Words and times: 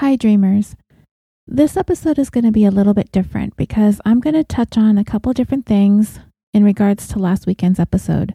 Hi, 0.00 0.14
dreamers. 0.14 0.76
This 1.46 1.74
episode 1.74 2.18
is 2.18 2.28
going 2.28 2.44
to 2.44 2.52
be 2.52 2.66
a 2.66 2.70
little 2.70 2.92
bit 2.92 3.10
different 3.12 3.56
because 3.56 3.98
I'm 4.04 4.20
going 4.20 4.34
to 4.34 4.44
touch 4.44 4.76
on 4.76 4.98
a 4.98 5.04
couple 5.04 5.32
different 5.32 5.64
things 5.64 6.20
in 6.52 6.64
regards 6.64 7.08
to 7.08 7.18
last 7.18 7.46
weekend's 7.46 7.80
episode. 7.80 8.34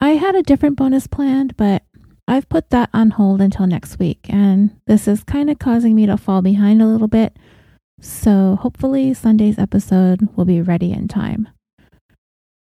I 0.00 0.10
had 0.10 0.36
a 0.36 0.42
different 0.44 0.76
bonus 0.76 1.08
planned, 1.08 1.56
but 1.56 1.82
I've 2.28 2.48
put 2.48 2.70
that 2.70 2.90
on 2.94 3.10
hold 3.10 3.40
until 3.40 3.66
next 3.66 3.98
week, 3.98 4.20
and 4.28 4.70
this 4.86 5.08
is 5.08 5.24
kind 5.24 5.50
of 5.50 5.58
causing 5.58 5.96
me 5.96 6.06
to 6.06 6.16
fall 6.16 6.42
behind 6.42 6.80
a 6.80 6.86
little 6.86 7.08
bit. 7.08 7.36
So 8.00 8.56
hopefully, 8.60 9.12
Sunday's 9.14 9.58
episode 9.58 10.28
will 10.36 10.44
be 10.44 10.62
ready 10.62 10.92
in 10.92 11.08
time. 11.08 11.48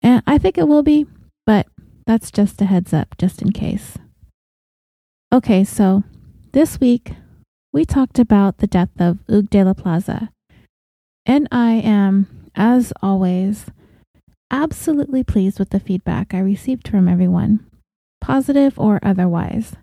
And 0.01 0.21
I 0.27 0.37
think 0.37 0.57
it 0.57 0.67
will 0.67 0.83
be, 0.83 1.05
but 1.45 1.67
that's 2.05 2.29
just 2.29 2.61
a 2.61 2.65
heads 2.65 2.91
up, 2.91 3.15
just 3.17 3.41
in 3.41 3.53
case. 3.53 3.97
Okay, 5.31 5.63
so 5.63 6.03
this 6.51 6.77
week 6.81 7.13
we 7.75 7.83
talked 7.83 8.17
about 8.17 8.59
the 8.59 8.67
death 8.67 8.89
of 8.99 9.19
Hugues 9.27 9.49
de 9.49 9.61
la 9.61 9.73
Plaza. 9.73 10.29
And 11.25 11.45
I 11.51 11.73
am, 11.73 12.49
as 12.55 12.93
always, 13.01 13.65
absolutely 14.49 15.25
pleased 15.25 15.59
with 15.59 15.71
the 15.71 15.81
feedback 15.81 16.33
I 16.33 16.39
received 16.39 16.87
from 16.87 17.09
everyone, 17.09 17.65
positive 18.21 18.79
or 18.79 19.01
otherwise. 19.03 19.73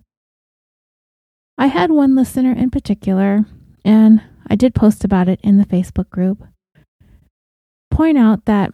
I 1.59 1.66
had 1.66 1.91
one 1.91 2.14
listener 2.14 2.52
in 2.52 2.70
particular, 2.70 3.45
and 3.84 4.22
I 4.47 4.55
did 4.55 4.74
post 4.74 5.05
about 5.05 5.28
it 5.28 5.38
in 5.42 5.59
the 5.59 5.66
Facebook 5.66 6.09
group, 6.09 6.42
point 7.91 8.16
out 8.16 8.47
that 8.47 8.70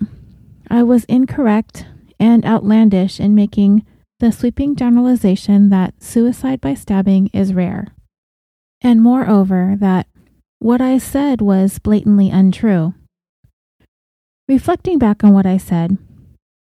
I 0.70 0.84
was 0.84 1.02
incorrect 1.06 1.86
and 2.20 2.44
outlandish 2.44 3.18
in 3.18 3.34
making 3.34 3.84
the 4.20 4.30
sweeping 4.30 4.76
generalization 4.76 5.70
that 5.70 6.00
suicide 6.00 6.60
by 6.60 6.74
stabbing 6.74 7.30
is 7.32 7.52
rare. 7.52 7.88
And 8.80 9.02
moreover, 9.02 9.74
that 9.78 10.06
what 10.58 10.80
I 10.80 10.98
said 10.98 11.40
was 11.40 11.78
blatantly 11.78 12.30
untrue. 12.30 12.94
Reflecting 14.48 14.98
back 14.98 15.22
on 15.22 15.32
what 15.32 15.46
I 15.46 15.56
said, 15.56 15.98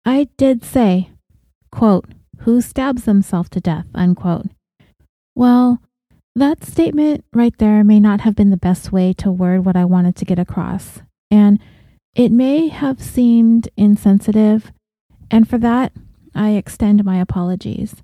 I 0.06 0.28
did 0.38 0.64
say, 0.64 1.12
quote, 1.72 2.06
who 2.40 2.62
stabs 2.62 3.06
themselves 3.06 3.50
to 3.50 3.60
death, 3.60 3.86
unquote. 3.94 4.48
Well, 5.36 5.82
that 6.36 6.64
statement 6.64 7.24
right 7.34 7.56
there 7.58 7.84
may 7.84 8.00
not 8.00 8.22
have 8.22 8.36
been 8.36 8.50
the 8.50 8.58
best 8.58 8.92
way 8.92 9.14
to 9.14 9.32
word 9.32 9.66
what 9.66 9.76
I 9.76 9.86
wanted 9.86 10.16
to 10.18 10.26
get 10.26 10.40
across, 10.40 11.02
and 11.30 11.60
it 12.16 12.32
may 12.32 12.68
have 12.68 13.02
seemed 13.02 13.70
insensitive, 13.78 14.72
and 15.30 15.48
for 15.48 15.58
that, 15.60 15.94
I 16.34 16.52
extend 16.52 17.04
my 17.04 17.20
apologies. 17.20 17.96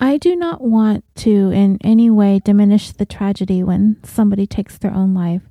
I 0.00 0.16
do 0.16 0.36
not 0.36 0.60
want 0.60 1.04
to 1.16 1.50
in 1.50 1.78
any 1.82 2.10
way 2.10 2.40
diminish 2.44 2.92
the 2.92 3.06
tragedy 3.06 3.62
when 3.62 3.96
somebody 4.02 4.46
takes 4.46 4.76
their 4.76 4.92
own 4.92 5.14
life. 5.14 5.42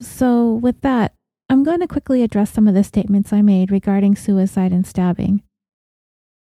So, 0.00 0.52
with 0.52 0.80
that, 0.82 1.14
I'm 1.48 1.64
going 1.64 1.80
to 1.80 1.88
quickly 1.88 2.22
address 2.22 2.50
some 2.50 2.68
of 2.68 2.74
the 2.74 2.84
statements 2.84 3.32
I 3.32 3.42
made 3.42 3.70
regarding 3.70 4.16
suicide 4.16 4.72
and 4.72 4.86
stabbing. 4.86 5.42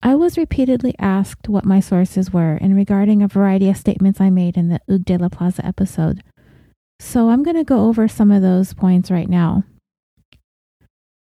I 0.03 0.15
was 0.15 0.39
repeatedly 0.39 0.95
asked 0.99 1.49
what 1.49 1.65
my 1.65 1.81
sources 1.81 2.33
were 2.33 2.57
in 2.57 2.75
regarding 2.75 3.23
a 3.23 3.29
variety 3.29 3.69
of 3.69 3.77
statements 3.77 4.21
I 4.21 4.31
made 4.31 4.57
in 4.57 4.69
the 4.69 4.81
Hugues 4.89 5.05
de 5.05 5.19
la 5.19 5.29
Plaza 5.29 5.65
episode, 5.65 6.23
so 6.99 7.29
I'm 7.29 7.43
going 7.43 7.57
to 7.57 7.65
go 7.65 7.87
over 7.87 8.09
some 8.09 8.31
of 8.31 8.43
those 8.43 8.75
points 8.75 9.11
right 9.11 9.29
now. 9.29 9.65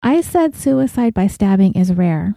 I 0.03 0.22
said 0.22 0.56
suicide 0.56 1.14
by 1.14 1.28
stabbing 1.28 1.73
is 1.73 1.94
rare. 1.94 2.36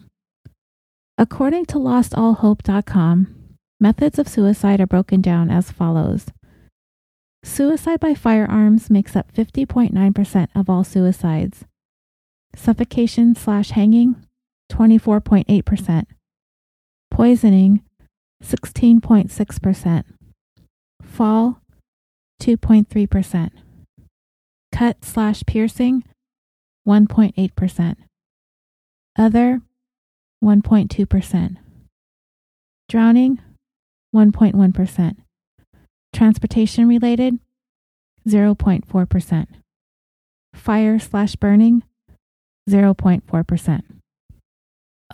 According 1.20 1.66
to 1.66 1.74
lostallhope.com, 1.74 3.36
methods 3.78 4.18
of 4.18 4.26
suicide 4.26 4.80
are 4.80 4.86
broken 4.86 5.20
down 5.20 5.50
as 5.50 5.70
follows. 5.70 6.28
Suicide 7.44 8.00
by 8.00 8.14
firearms 8.14 8.88
makes 8.88 9.14
up 9.14 9.30
50.9% 9.30 10.48
of 10.54 10.70
all 10.70 10.82
suicides. 10.82 11.66
Suffocation 12.56 13.34
slash 13.34 13.72
hanging, 13.72 14.16
24.8%. 14.72 16.06
Poisoning, 17.10 17.82
16.6%. 18.42 20.04
Fall, 21.02 21.60
2.3%. 22.41 23.50
Cut 24.72 25.04
slash 25.04 25.42
piercing, 25.47 26.02
1.8%. 26.88 27.97
Other, 29.19 29.60
1.2%. 30.42 31.56
Drowning, 32.88 33.40
1.1%. 34.14 35.16
Transportation 36.12 36.88
related, 36.88 37.38
0.4%. 38.28 39.46
Fire 40.54 40.98
slash 40.98 41.36
burning, 41.36 41.82
0.4%. 42.68 43.82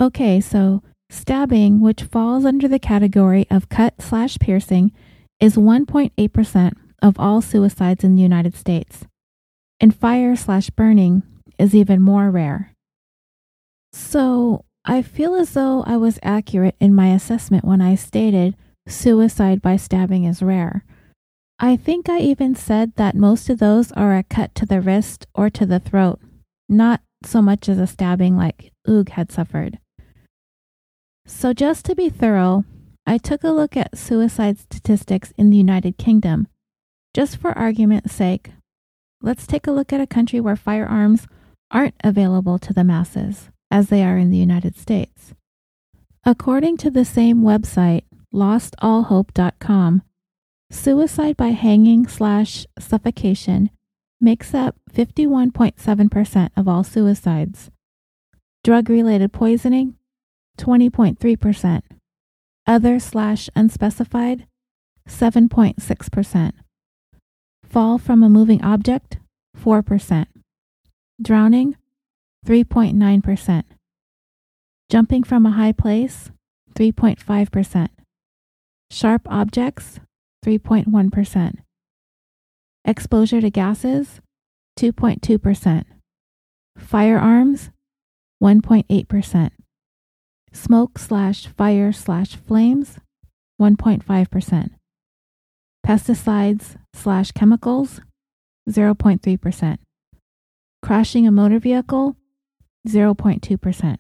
Okay, 0.01 0.41
so 0.41 0.83
stabbing, 1.09 1.81
which 1.81 2.03
falls 2.03 2.45
under 2.45 2.69
the 2.69 2.79
category 2.79 3.47
of 3.51 3.69
cut 3.69 3.95
slash 4.01 4.39
piercing, 4.39 4.93
is 5.41 5.57
1.8% 5.57 6.73
of 7.03 7.19
all 7.19 7.41
suicides 7.41 8.05
in 8.05 8.15
the 8.17 8.23
United 8.23 8.55
States. 8.55 9.05
And 9.81 9.95
fire 9.95 10.37
slash 10.37 10.71
burning 10.71 11.23
is 11.59 11.75
even 11.75 12.01
more 12.01 12.31
rare. 12.31 12.73
So, 13.93 14.66
I 14.89 15.03
feel 15.03 15.35
as 15.35 15.51
though 15.51 15.83
I 15.83 15.97
was 15.97 16.21
accurate 16.23 16.77
in 16.79 16.95
my 16.95 17.09
assessment 17.09 17.65
when 17.65 17.81
I 17.81 17.97
stated 17.97 18.55
suicide 18.87 19.61
by 19.61 19.75
stabbing 19.75 20.23
is 20.23 20.45
rare. 20.45 20.85
I 21.59 21.77
think 21.77 22.09
I 22.09 22.21
even 22.21 22.55
said 22.55 22.95
that 22.95 23.17
most 23.17 23.51
of 23.51 23.59
those 23.59 23.91
are 23.93 24.17
a 24.17 24.23
cut 24.23 24.55
to 24.55 24.67
the 24.67 24.81
wrist 24.81 25.27
or 25.35 25.51
to 25.51 25.67
the 25.67 25.81
throat, 25.81 26.21
not 26.69 27.01
so 27.25 27.43
much 27.43 27.69
as 27.69 27.79
a 27.79 27.87
stabbing 27.89 28.37
like 28.37 28.71
Hugues 28.87 29.13
had 29.13 29.33
suffered. 29.33 29.81
So, 31.27 31.53
just 31.53 31.85
to 31.87 31.97
be 31.97 32.09
thorough, 32.09 32.65
I 33.05 33.19
took 33.19 33.43
a 33.43 33.51
look 33.51 33.77
at 33.77 33.99
suicide 33.99 34.61
statistics 34.61 35.33
in 35.37 35.51
the 35.51 35.57
United 35.57 35.99
Kingdom. 35.99 36.47
Just 37.13 37.39
for 37.39 37.51
argument's 37.59 38.13
sake, 38.13 38.53
let's 39.21 39.49
take 39.49 39.67
a 39.67 39.73
look 39.73 39.93
at 39.93 40.01
a 40.01 40.07
country 40.07 40.39
where 40.39 40.55
firearms 40.55 41.27
aren't 41.73 41.97
available 42.05 42.61
to 42.61 42.73
the 42.73 42.85
masses 42.85 43.49
as 43.77 43.91
they 43.91 44.03
are 44.03 44.17
in 44.17 44.31
the 44.31 44.39
United 44.39 44.75
States. 44.75 45.35
According 46.25 46.79
to 46.79 46.91
the 46.91 47.05
same 47.05 47.43
website, 47.43 48.05
lostallhope.com, 48.33 50.03
suicide 50.71 51.37
by 51.37 51.49
hanging 51.49 52.07
slash 52.07 52.65
suffocation 52.79 53.69
makes 54.19 54.55
up 54.55 54.77
51.7% 54.91 56.51
of 56.57 56.67
all 56.67 56.85
suicides. 56.85 57.71
Drug 58.65 58.89
related 58.89 59.35
poisoning, 59.35 59.97
20.3%. 60.59 61.83
Other 62.67 62.99
slash 62.99 63.51
unspecified, 63.55 64.47
7.6%. 65.07 66.53
Fall 67.63 67.99
from 67.99 68.23
a 68.23 68.31
moving 68.31 68.65
object, 68.65 69.19
4%. 69.63 70.27
Drowning, 71.21 71.77
3.9%. 72.47 73.65
Jumping 74.89 75.25
from 75.25 75.47
a 75.47 75.51
high 75.51 75.73
place, 75.73 76.31
3.5%. 76.75 77.89
Sharp 78.89 79.23
objects, 79.27 79.99
3.1%. 80.45 81.55
Exposure 82.85 83.41
to 83.41 83.51
gases, 83.51 84.21
2.2%. 84.79 85.85
Firearms, 86.79 87.71
1.8%. 88.41 89.51
Smoke 90.53 90.99
slash 90.99 91.49
fire 91.49 91.93
slash 91.93 92.37
flames, 92.37 92.99
1.5%. 93.61 94.71
Pesticides 95.85 96.77
slash 96.95 97.33
chemicals, 97.33 98.01
0.3%. 98.71 99.79
Crashing 100.83 101.27
a 101.27 101.33
motor 101.33 101.59
vehicle, 101.59 102.17
0.2%. 102.87 103.97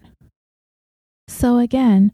So, 1.29 1.59
again, 1.59 2.12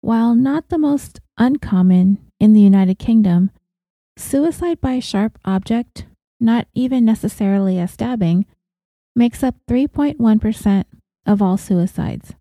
while 0.00 0.34
not 0.34 0.68
the 0.68 0.78
most 0.78 1.20
uncommon 1.38 2.18
in 2.40 2.52
the 2.52 2.60
United 2.60 2.98
Kingdom, 2.98 3.50
suicide 4.16 4.80
by 4.80 4.98
sharp 4.98 5.38
object, 5.44 6.06
not 6.40 6.66
even 6.74 7.04
necessarily 7.04 7.78
a 7.78 7.88
stabbing, 7.88 8.46
makes 9.14 9.42
up 9.42 9.54
3.1% 9.68 10.84
of 11.26 11.42
all 11.42 11.56
suicides. 11.56 12.34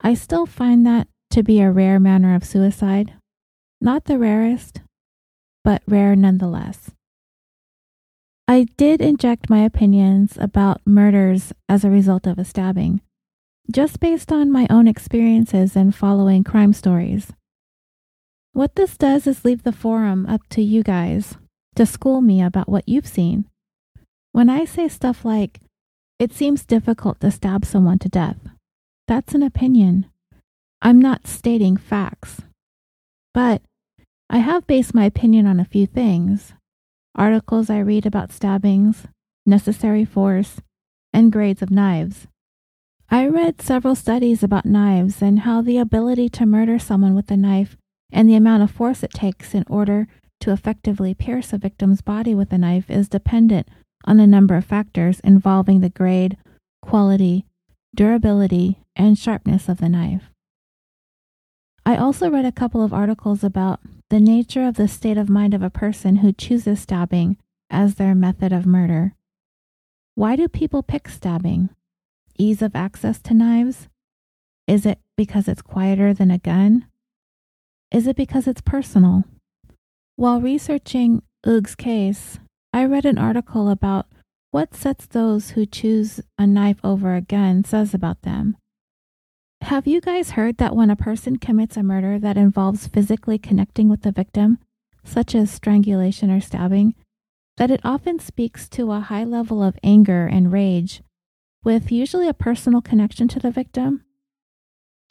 I 0.00 0.14
still 0.14 0.46
find 0.46 0.86
that 0.86 1.08
to 1.30 1.42
be 1.42 1.60
a 1.60 1.70
rare 1.70 1.98
manner 1.98 2.34
of 2.34 2.44
suicide, 2.44 3.14
not 3.80 4.04
the 4.04 4.18
rarest, 4.18 4.80
but 5.64 5.82
rare 5.86 6.14
nonetheless. 6.14 6.90
I 8.46 8.64
did 8.76 9.00
inject 9.00 9.48
my 9.48 9.64
opinions 9.64 10.36
about 10.38 10.82
murders 10.86 11.54
as 11.66 11.82
a 11.82 11.90
result 11.90 12.26
of 12.26 12.38
a 12.38 12.44
stabbing, 12.44 13.00
just 13.72 14.00
based 14.00 14.30
on 14.30 14.52
my 14.52 14.66
own 14.68 14.86
experiences 14.86 15.74
and 15.74 15.94
following 15.94 16.44
crime 16.44 16.74
stories. 16.74 17.32
What 18.52 18.74
this 18.76 18.98
does 18.98 19.26
is 19.26 19.46
leave 19.46 19.62
the 19.62 19.72
forum 19.72 20.26
up 20.26 20.42
to 20.50 20.62
you 20.62 20.82
guys. 20.82 21.36
to 21.74 21.84
school 21.84 22.20
me 22.20 22.40
about 22.40 22.68
what 22.68 22.88
you've 22.88 23.06
seen. 23.06 23.46
When 24.30 24.48
I 24.48 24.64
say 24.64 24.86
stuff 24.86 25.24
like, 25.24 25.58
it 26.20 26.32
seems 26.32 26.64
difficult 26.64 27.18
to 27.20 27.32
stab 27.32 27.64
someone 27.64 27.98
to 27.98 28.08
death, 28.08 28.38
that's 29.08 29.34
an 29.34 29.42
opinion. 29.42 30.06
I'm 30.80 31.00
not 31.00 31.26
stating 31.26 31.76
facts. 31.76 32.42
But 33.32 33.62
I 34.30 34.38
have 34.38 34.68
based 34.68 34.94
my 34.94 35.04
opinion 35.04 35.46
on 35.46 35.58
a 35.58 35.64
few 35.64 35.86
things 35.86 36.52
articles 37.14 37.70
I 37.70 37.78
read 37.78 38.06
about 38.06 38.32
stabbings, 38.32 39.06
necessary 39.46 40.04
force, 40.04 40.60
and 41.12 41.32
grades 41.32 41.62
of 41.62 41.70
knives. 41.70 42.26
I 43.10 43.26
read 43.26 43.60
several 43.60 43.94
studies 43.94 44.42
about 44.42 44.66
knives 44.66 45.22
and 45.22 45.40
how 45.40 45.62
the 45.62 45.78
ability 45.78 46.28
to 46.30 46.46
murder 46.46 46.78
someone 46.78 47.14
with 47.14 47.30
a 47.30 47.36
knife 47.36 47.76
and 48.10 48.28
the 48.28 48.34
amount 48.34 48.62
of 48.62 48.70
force 48.70 49.02
it 49.02 49.12
takes 49.12 49.54
in 49.54 49.64
order 49.68 50.08
to 50.40 50.50
effectively 50.50 51.14
pierce 51.14 51.52
a 51.52 51.58
victim's 51.58 52.02
body 52.02 52.34
with 52.34 52.52
a 52.52 52.58
knife 52.58 52.90
is 52.90 53.08
dependent 53.08 53.68
on 54.04 54.20
a 54.20 54.26
number 54.26 54.56
of 54.56 54.64
factors 54.64 55.20
involving 55.20 55.80
the 55.80 55.90
grade, 55.90 56.36
quality, 56.82 57.46
durability, 57.94 58.78
and 58.96 59.18
sharpness 59.18 59.68
of 59.68 59.78
the 59.78 59.88
knife. 59.88 60.30
I 61.86 61.96
also 61.96 62.30
read 62.30 62.44
a 62.44 62.52
couple 62.52 62.82
of 62.82 62.92
articles 62.92 63.44
about 63.44 63.80
the 64.10 64.20
nature 64.20 64.66
of 64.66 64.74
the 64.74 64.88
state 64.88 65.16
of 65.16 65.28
mind 65.28 65.54
of 65.54 65.62
a 65.62 65.70
person 65.70 66.16
who 66.16 66.32
chooses 66.32 66.80
stabbing 66.80 67.36
as 67.70 67.94
their 67.94 68.14
method 68.14 68.52
of 68.52 68.66
murder. 68.66 69.14
Why 70.14 70.36
do 70.36 70.46
people 70.48 70.82
pick 70.82 71.08
stabbing? 71.08 71.70
Ease 72.38 72.62
of 72.62 72.76
access 72.76 73.20
to 73.22 73.34
knives? 73.34 73.88
Is 74.66 74.86
it 74.86 74.98
because 75.16 75.48
it's 75.48 75.62
quieter 75.62 76.14
than 76.14 76.30
a 76.30 76.38
gun? 76.38 76.86
Is 77.90 78.06
it 78.06 78.16
because 78.16 78.46
it's 78.46 78.60
personal? 78.60 79.24
While 80.16 80.40
researching 80.40 81.22
Hugues's 81.44 81.74
case, 81.74 82.38
I 82.72 82.84
read 82.84 83.04
an 83.04 83.18
article 83.18 83.68
about 83.68 84.06
what 84.50 84.74
sets 84.74 85.06
those 85.06 85.50
who 85.50 85.66
choose 85.66 86.20
a 86.38 86.46
knife 86.46 86.78
over 86.84 87.14
a 87.14 87.20
gun 87.20 87.64
says 87.64 87.94
about 87.94 88.22
them. 88.22 88.56
Have 89.64 89.86
you 89.86 90.02
guys 90.02 90.32
heard 90.32 90.58
that 90.58 90.76
when 90.76 90.90
a 90.90 90.94
person 90.94 91.38
commits 91.38 91.78
a 91.78 91.82
murder 91.82 92.18
that 92.18 92.36
involves 92.36 92.86
physically 92.86 93.38
connecting 93.38 93.88
with 93.88 94.02
the 94.02 94.12
victim, 94.12 94.58
such 95.04 95.34
as 95.34 95.50
strangulation 95.50 96.30
or 96.30 96.38
stabbing, 96.42 96.94
that 97.56 97.70
it 97.70 97.80
often 97.82 98.18
speaks 98.18 98.68
to 98.68 98.92
a 98.92 99.00
high 99.00 99.24
level 99.24 99.62
of 99.62 99.78
anger 99.82 100.26
and 100.26 100.52
rage, 100.52 101.02
with 101.64 101.90
usually 101.90 102.28
a 102.28 102.34
personal 102.34 102.82
connection 102.82 103.26
to 103.28 103.38
the 103.38 103.50
victim? 103.50 104.04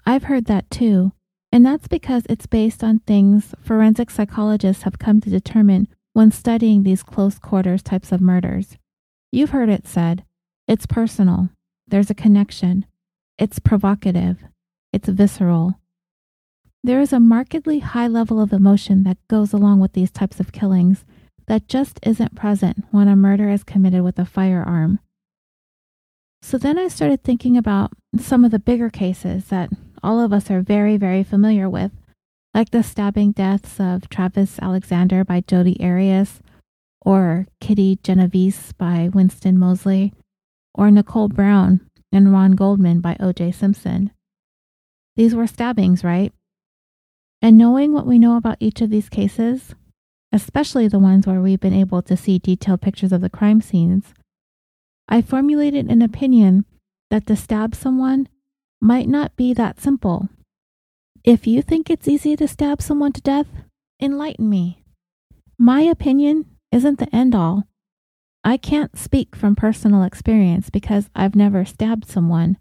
I've 0.05 0.25
heard 0.25 0.45
that 0.45 0.69
too, 0.69 1.13
and 1.51 1.65
that's 1.65 1.87
because 1.87 2.21
it's 2.29 2.45
based 2.45 2.83
on 2.83 2.99
things 2.99 3.55
forensic 3.59 4.11
psychologists 4.11 4.83
have 4.83 4.99
come 4.99 5.19
to 5.21 5.31
determine 5.31 5.87
when 6.13 6.29
studying 6.29 6.83
these 6.83 7.01
close 7.01 7.39
quarters 7.39 7.81
types 7.81 8.11
of 8.11 8.21
murders. 8.21 8.77
You've 9.31 9.49
heard 9.49 9.69
it 9.69 9.87
said, 9.87 10.25
it's 10.67 10.85
personal, 10.85 11.49
there's 11.87 12.11
a 12.11 12.15
connection, 12.15 12.85
it's 13.37 13.59
provocative. 13.59 14.37
It's 14.91 15.09
visceral. 15.09 15.79
There 16.83 17.01
is 17.01 17.13
a 17.13 17.19
markedly 17.19 17.79
high 17.79 18.07
level 18.07 18.39
of 18.39 18.53
emotion 18.53 19.03
that 19.03 19.17
goes 19.27 19.53
along 19.53 19.79
with 19.79 19.93
these 19.93 20.11
types 20.11 20.39
of 20.39 20.51
killings 20.51 21.05
that 21.47 21.67
just 21.67 21.99
isn't 22.03 22.35
present 22.35 22.85
when 22.91 23.07
a 23.07 23.15
murder 23.15 23.49
is 23.49 23.63
committed 23.63 24.03
with 24.03 24.19
a 24.19 24.25
firearm. 24.25 24.99
So 26.41 26.57
then 26.57 26.77
I 26.77 26.89
started 26.89 27.23
thinking 27.23 27.57
about 27.57 27.93
some 28.19 28.43
of 28.43 28.51
the 28.51 28.59
bigger 28.59 28.89
cases 28.89 29.45
that 29.45 29.69
all 30.03 30.19
of 30.19 30.33
us 30.33 30.51
are 30.51 30.61
very, 30.61 30.97
very 30.97 31.23
familiar 31.23 31.69
with, 31.69 31.91
like 32.53 32.71
the 32.71 32.83
stabbing 32.83 33.31
deaths 33.31 33.79
of 33.79 34.09
Travis 34.09 34.59
Alexander 34.59 35.23
by 35.23 35.41
Jodi 35.41 35.77
Arias, 35.81 36.41
or 37.01 37.47
Kitty 37.61 37.97
Genovese 38.03 38.73
by 38.73 39.09
Winston 39.13 39.57
Moseley, 39.57 40.13
or 40.75 40.91
Nicole 40.91 41.29
Brown 41.29 41.79
and 42.13 42.31
Ron 42.31 42.51
Goldman 42.51 43.01
by 43.01 43.17
O.J. 43.19 43.51
Simpson. 43.51 44.11
These 45.15 45.35
were 45.35 45.47
stabbings, 45.47 46.03
right? 46.03 46.31
And 47.41 47.57
knowing 47.57 47.91
what 47.91 48.07
we 48.07 48.19
know 48.19 48.37
about 48.37 48.57
each 48.59 48.81
of 48.81 48.89
these 48.89 49.09
cases, 49.09 49.75
especially 50.31 50.87
the 50.87 50.99
ones 50.99 51.27
where 51.27 51.41
we've 51.41 51.59
been 51.59 51.73
able 51.73 52.01
to 52.03 52.15
see 52.15 52.39
detailed 52.39 52.81
pictures 52.81 53.11
of 53.11 53.21
the 53.21 53.29
crime 53.29 53.61
scenes, 53.61 54.13
I 55.07 55.21
formulated 55.21 55.89
an 55.89 56.01
opinion 56.01 56.65
that 57.09 57.27
to 57.27 57.35
stab 57.35 57.75
someone 57.75 58.29
might 58.79 59.07
not 59.07 59.35
be 59.35 59.53
that 59.53 59.79
simple. 59.79 60.29
If 61.23 61.45
you 61.47 61.61
think 61.61 61.89
it's 61.89 62.07
easy 62.07 62.35
to 62.35 62.47
stab 62.47 62.81
someone 62.81 63.11
to 63.13 63.21
death, 63.21 63.47
enlighten 64.01 64.49
me. 64.49 64.83
My 65.57 65.81
opinion 65.81 66.45
isn't 66.71 66.99
the 66.99 67.13
end 67.15 67.35
all. 67.35 67.63
I 68.43 68.57
can't 68.57 68.97
speak 68.97 69.35
from 69.35 69.55
personal 69.55 70.03
experience 70.03 70.69
because 70.69 71.09
I've 71.15 71.35
never 71.35 71.63
stabbed 71.63 72.07
someone, 72.09 72.57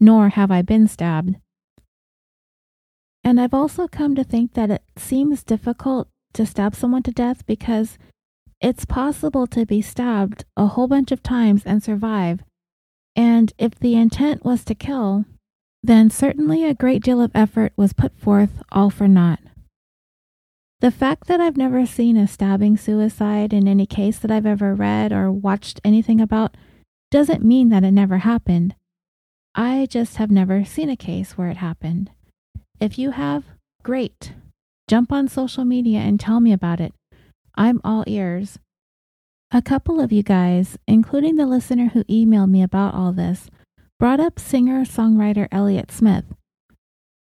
nor 0.00 0.30
have 0.30 0.50
I 0.50 0.62
been 0.62 0.88
stabbed. 0.88 1.36
And 3.22 3.40
I've 3.40 3.54
also 3.54 3.86
come 3.86 4.16
to 4.16 4.24
think 4.24 4.54
that 4.54 4.70
it 4.70 4.82
seems 4.96 5.44
difficult 5.44 6.08
to 6.34 6.44
stab 6.44 6.74
someone 6.74 7.04
to 7.04 7.12
death 7.12 7.46
because 7.46 7.98
it's 8.60 8.84
possible 8.84 9.46
to 9.48 9.64
be 9.64 9.80
stabbed 9.80 10.44
a 10.56 10.66
whole 10.66 10.88
bunch 10.88 11.12
of 11.12 11.22
times 11.22 11.62
and 11.64 11.82
survive. 11.82 12.40
And 13.14 13.52
if 13.58 13.78
the 13.78 13.94
intent 13.94 14.44
was 14.44 14.64
to 14.64 14.74
kill, 14.74 15.24
then 15.82 16.10
certainly 16.10 16.64
a 16.64 16.74
great 16.74 17.02
deal 17.02 17.20
of 17.20 17.30
effort 17.34 17.72
was 17.76 17.92
put 17.92 18.16
forth 18.18 18.62
all 18.72 18.90
for 18.90 19.06
naught. 19.06 19.40
The 20.82 20.90
fact 20.90 21.28
that 21.28 21.40
I've 21.40 21.56
never 21.56 21.86
seen 21.86 22.16
a 22.16 22.26
stabbing 22.26 22.76
suicide 22.76 23.52
in 23.52 23.68
any 23.68 23.86
case 23.86 24.18
that 24.18 24.32
I've 24.32 24.44
ever 24.44 24.74
read 24.74 25.12
or 25.12 25.30
watched 25.30 25.80
anything 25.84 26.20
about 26.20 26.56
doesn't 27.12 27.44
mean 27.44 27.68
that 27.68 27.84
it 27.84 27.92
never 27.92 28.18
happened. 28.18 28.74
I 29.54 29.86
just 29.88 30.16
have 30.16 30.32
never 30.32 30.64
seen 30.64 30.90
a 30.90 30.96
case 30.96 31.38
where 31.38 31.50
it 31.50 31.58
happened. 31.58 32.10
If 32.80 32.98
you 32.98 33.12
have, 33.12 33.44
great. 33.84 34.32
Jump 34.88 35.12
on 35.12 35.28
social 35.28 35.64
media 35.64 36.00
and 36.00 36.18
tell 36.18 36.40
me 36.40 36.52
about 36.52 36.80
it. 36.80 36.92
I'm 37.54 37.80
all 37.84 38.02
ears. 38.08 38.58
A 39.52 39.62
couple 39.62 40.00
of 40.00 40.10
you 40.10 40.24
guys, 40.24 40.78
including 40.88 41.36
the 41.36 41.46
listener 41.46 41.90
who 41.90 42.02
emailed 42.04 42.50
me 42.50 42.60
about 42.60 42.92
all 42.92 43.12
this, 43.12 43.48
brought 44.00 44.18
up 44.18 44.40
singer 44.40 44.84
songwriter 44.84 45.46
Elliott 45.52 45.92
Smith. 45.92 46.24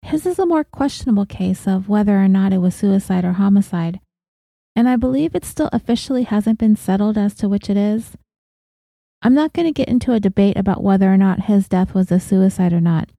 His 0.02 0.26
is 0.26 0.40
a 0.40 0.46
more 0.46 0.64
questionable 0.64 1.26
case 1.26 1.68
of 1.68 1.90
whether 1.90 2.18
or 2.18 2.28
not 2.28 2.54
it 2.54 2.60
was 2.60 2.76
suicide 2.76 3.26
or 3.26 3.34
homicide, 3.34 4.00
and 4.76 4.88
I 4.88 4.96
believe 4.96 5.36
it 5.36 5.44
still 5.44 5.70
officially 5.74 6.24
hasn't 6.24 6.60
been 6.60 6.76
settled 6.76 7.18
as 7.18 7.34
to 7.36 7.50
which 7.50 7.70
it 7.70 7.78
is. 7.78 8.16
I'm 9.22 9.34
not 9.34 9.54
going 9.54 9.68
to 9.68 9.74
get 9.74 9.90
into 9.90 10.14
a 10.14 10.20
debate 10.20 10.58
about 10.58 10.84
whether 10.84 11.12
or 11.12 11.18
not 11.18 11.46
his 11.46 11.68
death 11.68 11.94
was 11.94 12.12
a 12.12 12.20
suicide 12.20 12.72
or 12.72 12.80
not, 12.80 13.10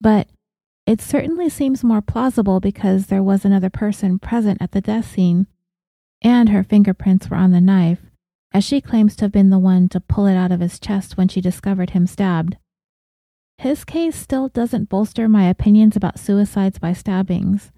but 0.00 0.28
it 0.86 1.00
certainly 1.00 1.48
seems 1.48 1.84
more 1.84 2.00
plausible 2.00 2.60
because 2.60 3.06
there 3.06 3.22
was 3.22 3.44
another 3.44 3.70
person 3.70 4.18
present 4.18 4.60
at 4.60 4.72
the 4.72 4.80
death 4.80 5.10
scene, 5.10 5.46
and 6.22 6.48
her 6.48 6.64
fingerprints 6.64 7.30
were 7.30 7.36
on 7.36 7.52
the 7.52 7.60
knife, 7.60 8.00
as 8.52 8.64
she 8.64 8.80
claims 8.80 9.14
to 9.16 9.26
have 9.26 9.32
been 9.32 9.50
the 9.50 9.58
one 9.58 9.88
to 9.90 10.00
pull 10.00 10.26
it 10.26 10.34
out 10.34 10.50
of 10.50 10.60
his 10.60 10.80
chest 10.80 11.16
when 11.16 11.28
she 11.28 11.40
discovered 11.40 11.90
him 11.90 12.06
stabbed. 12.06 12.56
His 13.58 13.84
case 13.84 14.14
still 14.14 14.48
doesn't 14.48 14.88
bolster 14.88 15.28
my 15.28 15.48
opinions 15.48 15.96
about 15.96 16.18
suicides 16.18 16.78
by 16.78 16.92
stabbings. 16.92 17.72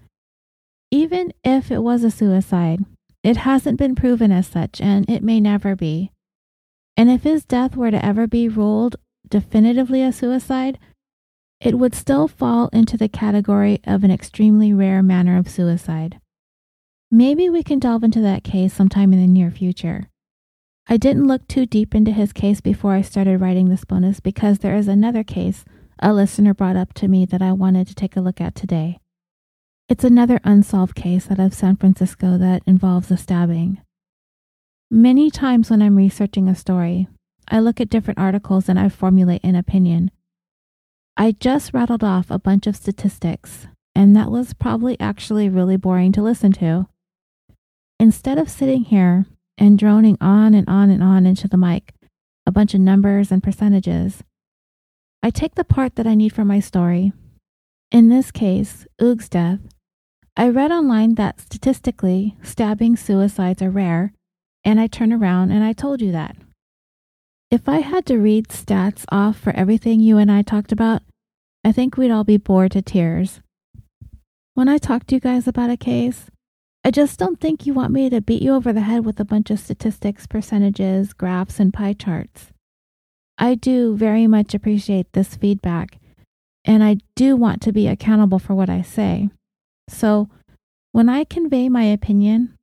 Even 0.91 1.33
if 1.43 1.71
it 1.71 1.81
was 1.81 2.03
a 2.03 2.11
suicide, 2.11 2.85
it 3.23 3.37
hasn't 3.37 3.79
been 3.79 3.95
proven 3.95 4.31
as 4.31 4.45
such, 4.45 4.79
and 4.79 5.09
it 5.09 5.23
may 5.23 5.39
never 5.39 5.75
be. 5.75 6.11
And 6.95 7.09
if 7.09 7.23
his 7.23 7.45
death 7.45 7.75
were 7.75 7.89
to 7.89 8.05
ever 8.05 8.27
be 8.27 8.47
ruled 8.47 8.95
definitively 9.27 10.03
a 10.03 10.11
suicide, 10.11 10.77
it 11.59 11.79
would 11.79 11.95
still 11.95 12.27
fall 12.27 12.67
into 12.73 12.97
the 12.97 13.09
category 13.09 13.79
of 13.83 14.03
an 14.03 14.11
extremely 14.11 14.73
rare 14.73 15.01
manner 15.01 15.37
of 15.37 15.49
suicide. 15.49 16.19
Maybe 17.09 17.49
we 17.49 17.63
can 17.63 17.79
delve 17.79 18.03
into 18.03 18.21
that 18.21 18.43
case 18.43 18.73
sometime 18.73 19.13
in 19.13 19.19
the 19.19 19.27
near 19.27 19.49
future. 19.49 20.09
I 20.87 20.97
didn't 20.97 21.27
look 21.27 21.47
too 21.47 21.65
deep 21.65 21.95
into 21.95 22.11
his 22.11 22.33
case 22.33 22.61
before 22.61 22.93
I 22.93 23.01
started 23.01 23.39
writing 23.39 23.69
this 23.69 23.85
bonus 23.85 24.19
because 24.19 24.59
there 24.59 24.75
is 24.75 24.87
another 24.87 25.23
case 25.23 25.63
a 26.01 26.13
listener 26.13 26.53
brought 26.53 26.75
up 26.75 26.93
to 26.93 27.07
me 27.07 27.25
that 27.25 27.41
I 27.41 27.51
wanted 27.51 27.87
to 27.87 27.95
take 27.95 28.15
a 28.15 28.21
look 28.21 28.41
at 28.41 28.55
today. 28.55 28.99
It's 29.87 30.03
another 30.03 30.39
unsolved 30.43 30.95
case 30.95 31.29
out 31.29 31.39
of 31.39 31.53
San 31.53 31.75
Francisco 31.75 32.37
that 32.37 32.63
involves 32.65 33.11
a 33.11 33.17
stabbing. 33.17 33.81
Many 34.89 35.29
times 35.29 35.69
when 35.69 35.81
I'm 35.81 35.95
researching 35.95 36.47
a 36.47 36.55
story, 36.55 37.07
I 37.47 37.59
look 37.59 37.79
at 37.79 37.89
different 37.89 38.19
articles 38.19 38.67
and 38.67 38.79
I 38.79 38.89
formulate 38.89 39.43
an 39.43 39.55
opinion. 39.55 40.11
I 41.17 41.33
just 41.33 41.73
rattled 41.73 42.03
off 42.03 42.31
a 42.31 42.39
bunch 42.39 42.65
of 42.67 42.75
statistics, 42.75 43.67
and 43.93 44.15
that 44.15 44.31
was 44.31 44.53
probably 44.53 44.99
actually 44.99 45.49
really 45.49 45.77
boring 45.77 46.11
to 46.13 46.23
listen 46.23 46.51
to. 46.53 46.87
Instead 47.99 48.37
of 48.37 48.49
sitting 48.49 48.85
here 48.85 49.25
and 49.57 49.77
droning 49.77 50.17
on 50.19 50.53
and 50.53 50.67
on 50.67 50.89
and 50.89 51.03
on 51.03 51.25
into 51.25 51.47
the 51.47 51.57
mic, 51.57 51.93
a 52.47 52.51
bunch 52.51 52.73
of 52.73 52.79
numbers 52.79 53.31
and 53.31 53.43
percentages. 53.43 54.23
I 55.23 55.29
take 55.29 55.53
the 55.53 55.63
part 55.63 55.95
that 55.95 56.07
I 56.07 56.15
need 56.15 56.33
for 56.33 56.43
my 56.43 56.59
story. 56.59 57.13
In 57.91 58.09
this 58.09 58.31
case, 58.31 58.87
Hugues's 58.97 59.29
death. 59.29 59.59
I 60.35 60.49
read 60.49 60.71
online 60.71 61.15
that 61.15 61.39
statistically, 61.39 62.37
stabbing 62.41 62.95
suicides 62.95 63.61
are 63.61 63.69
rare, 63.69 64.13
and 64.63 64.79
I 64.79 64.87
turn 64.87 65.13
around 65.13 65.51
and 65.51 65.63
I 65.63 65.73
told 65.73 66.01
you 66.01 66.11
that. 66.13 66.37
If 67.51 67.69
I 67.69 67.79
had 67.79 68.05
to 68.07 68.17
read 68.17 68.47
stats 68.47 69.05
off 69.11 69.37
for 69.37 69.55
everything 69.55 69.99
you 69.99 70.17
and 70.17 70.31
I 70.31 70.41
talked 70.41 70.71
about, 70.71 71.03
I 71.63 71.71
think 71.71 71.97
we'd 71.97 72.09
all 72.09 72.23
be 72.23 72.37
bored 72.37 72.71
to 72.71 72.81
tears. 72.81 73.41
When 74.55 74.67
I 74.67 74.79
talk 74.79 75.05
to 75.07 75.15
you 75.15 75.21
guys 75.21 75.47
about 75.47 75.69
a 75.69 75.77
case, 75.77 76.31
I 76.83 76.89
just 76.89 77.19
don't 77.19 77.39
think 77.39 77.67
you 77.67 77.75
want 77.75 77.93
me 77.93 78.09
to 78.09 78.21
beat 78.21 78.41
you 78.41 78.55
over 78.55 78.73
the 78.73 78.81
head 78.81 79.05
with 79.05 79.19
a 79.19 79.25
bunch 79.25 79.51
of 79.51 79.59
statistics, 79.59 80.25
percentages, 80.25 81.13
graphs, 81.13 81.59
and 81.59 81.71
pie 81.71 81.93
charts. 81.93 82.47
I 83.37 83.55
do 83.55 83.95
very 83.95 84.27
much 84.27 84.53
appreciate 84.53 85.11
this 85.13 85.35
feedback, 85.35 85.97
and 86.65 86.83
I 86.83 86.97
do 87.15 87.35
want 87.35 87.61
to 87.63 87.71
be 87.71 87.87
accountable 87.87 88.39
for 88.39 88.53
what 88.53 88.69
I 88.69 88.81
say. 88.81 89.29
So, 89.89 90.29
when 90.91 91.09
I 91.09 91.23
convey 91.23 91.69
my 91.69 91.83
opinion, 91.83 92.57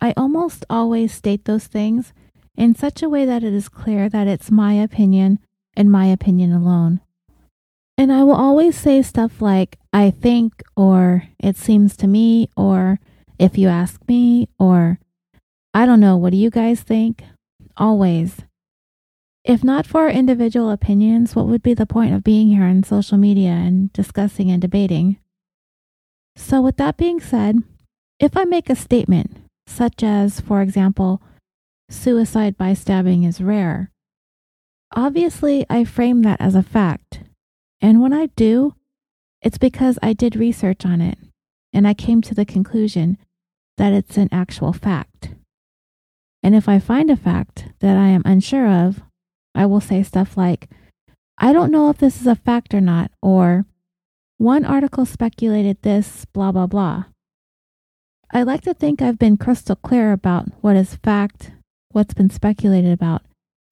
I 0.00 0.14
almost 0.16 0.64
always 0.70 1.12
state 1.12 1.44
those 1.44 1.66
things 1.66 2.12
in 2.56 2.74
such 2.74 3.02
a 3.02 3.08
way 3.08 3.24
that 3.24 3.42
it 3.42 3.52
is 3.52 3.68
clear 3.68 4.08
that 4.08 4.26
it's 4.26 4.50
my 4.50 4.74
opinion 4.74 5.38
and 5.76 5.90
my 5.90 6.06
opinion 6.06 6.52
alone. 6.52 7.00
And 7.96 8.12
I 8.12 8.24
will 8.24 8.34
always 8.34 8.76
say 8.76 9.02
stuff 9.02 9.42
like, 9.42 9.78
I 9.92 10.10
think, 10.10 10.62
or 10.76 11.24
it 11.38 11.56
seems 11.56 11.96
to 11.98 12.06
me, 12.06 12.48
or 12.56 12.98
if 13.38 13.58
you 13.58 13.68
ask 13.68 14.00
me, 14.08 14.48
or 14.58 14.98
I 15.74 15.86
don't 15.86 16.00
know, 16.00 16.16
what 16.16 16.30
do 16.30 16.36
you 16.36 16.50
guys 16.50 16.80
think? 16.80 17.24
Always. 17.76 18.36
If 19.44 19.64
not 19.64 19.86
for 19.86 20.02
our 20.02 20.10
individual 20.10 20.70
opinions, 20.70 21.34
what 21.34 21.46
would 21.46 21.62
be 21.62 21.74
the 21.74 21.86
point 21.86 22.14
of 22.14 22.22
being 22.22 22.48
here 22.48 22.64
on 22.64 22.82
social 22.82 23.16
media 23.16 23.50
and 23.50 23.92
discussing 23.92 24.50
and 24.50 24.60
debating? 24.60 25.18
So, 26.36 26.60
with 26.60 26.76
that 26.76 26.96
being 26.96 27.20
said, 27.20 27.56
if 28.18 28.36
I 28.36 28.44
make 28.44 28.68
a 28.68 28.76
statement, 28.76 29.38
such 29.66 30.02
as, 30.02 30.40
for 30.40 30.60
example, 30.60 31.22
suicide 31.88 32.56
by 32.56 32.74
stabbing 32.74 33.24
is 33.24 33.40
rare, 33.40 33.90
obviously 34.94 35.64
I 35.70 35.84
frame 35.84 36.22
that 36.22 36.40
as 36.40 36.54
a 36.54 36.62
fact. 36.62 37.20
And 37.80 38.02
when 38.02 38.12
I 38.12 38.26
do, 38.26 38.74
it's 39.42 39.58
because 39.58 39.98
I 40.02 40.12
did 40.12 40.36
research 40.36 40.84
on 40.84 41.00
it 41.00 41.18
and 41.72 41.88
I 41.88 41.94
came 41.94 42.20
to 42.22 42.34
the 42.34 42.44
conclusion 42.44 43.16
that 43.78 43.92
it's 43.94 44.18
an 44.18 44.28
actual 44.30 44.74
fact. 44.74 45.30
And 46.42 46.54
if 46.54 46.68
I 46.68 46.78
find 46.78 47.10
a 47.10 47.16
fact 47.16 47.68
that 47.80 47.96
I 47.96 48.08
am 48.08 48.22
unsure 48.24 48.66
of, 48.66 49.02
I 49.54 49.66
will 49.66 49.80
say 49.80 50.02
stuff 50.02 50.36
like, 50.36 50.68
I 51.38 51.52
don't 51.52 51.70
know 51.70 51.90
if 51.90 51.98
this 51.98 52.20
is 52.20 52.26
a 52.26 52.36
fact 52.36 52.74
or 52.74 52.80
not, 52.80 53.10
or 53.22 53.64
one 54.38 54.64
article 54.64 55.06
speculated 55.06 55.82
this, 55.82 56.24
blah, 56.26 56.52
blah, 56.52 56.66
blah. 56.66 57.04
I 58.32 58.42
like 58.42 58.62
to 58.62 58.74
think 58.74 59.02
I've 59.02 59.18
been 59.18 59.36
crystal 59.36 59.76
clear 59.76 60.12
about 60.12 60.46
what 60.60 60.76
is 60.76 60.94
fact, 60.96 61.52
what's 61.92 62.14
been 62.14 62.30
speculated 62.30 62.92
about, 62.92 63.22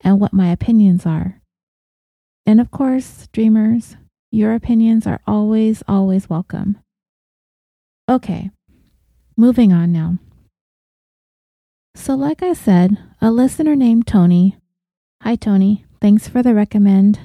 and 0.02 0.20
what 0.20 0.32
my 0.32 0.50
opinions 0.50 1.06
are. 1.06 1.40
And 2.44 2.60
of 2.60 2.70
course, 2.70 3.28
dreamers, 3.32 3.96
your 4.30 4.54
opinions 4.54 5.06
are 5.06 5.20
always, 5.26 5.82
always 5.86 6.28
welcome. 6.28 6.78
Okay, 8.08 8.50
moving 9.36 9.72
on 9.72 9.92
now. 9.92 10.18
So, 11.94 12.14
like 12.14 12.42
I 12.42 12.52
said, 12.52 12.96
a 13.20 13.30
listener 13.30 13.76
named 13.76 14.06
Tony, 14.06 14.56
hi 15.22 15.36
Tony, 15.36 15.84
thanks 16.00 16.28
for 16.28 16.42
the 16.42 16.54
recommend. 16.54 17.20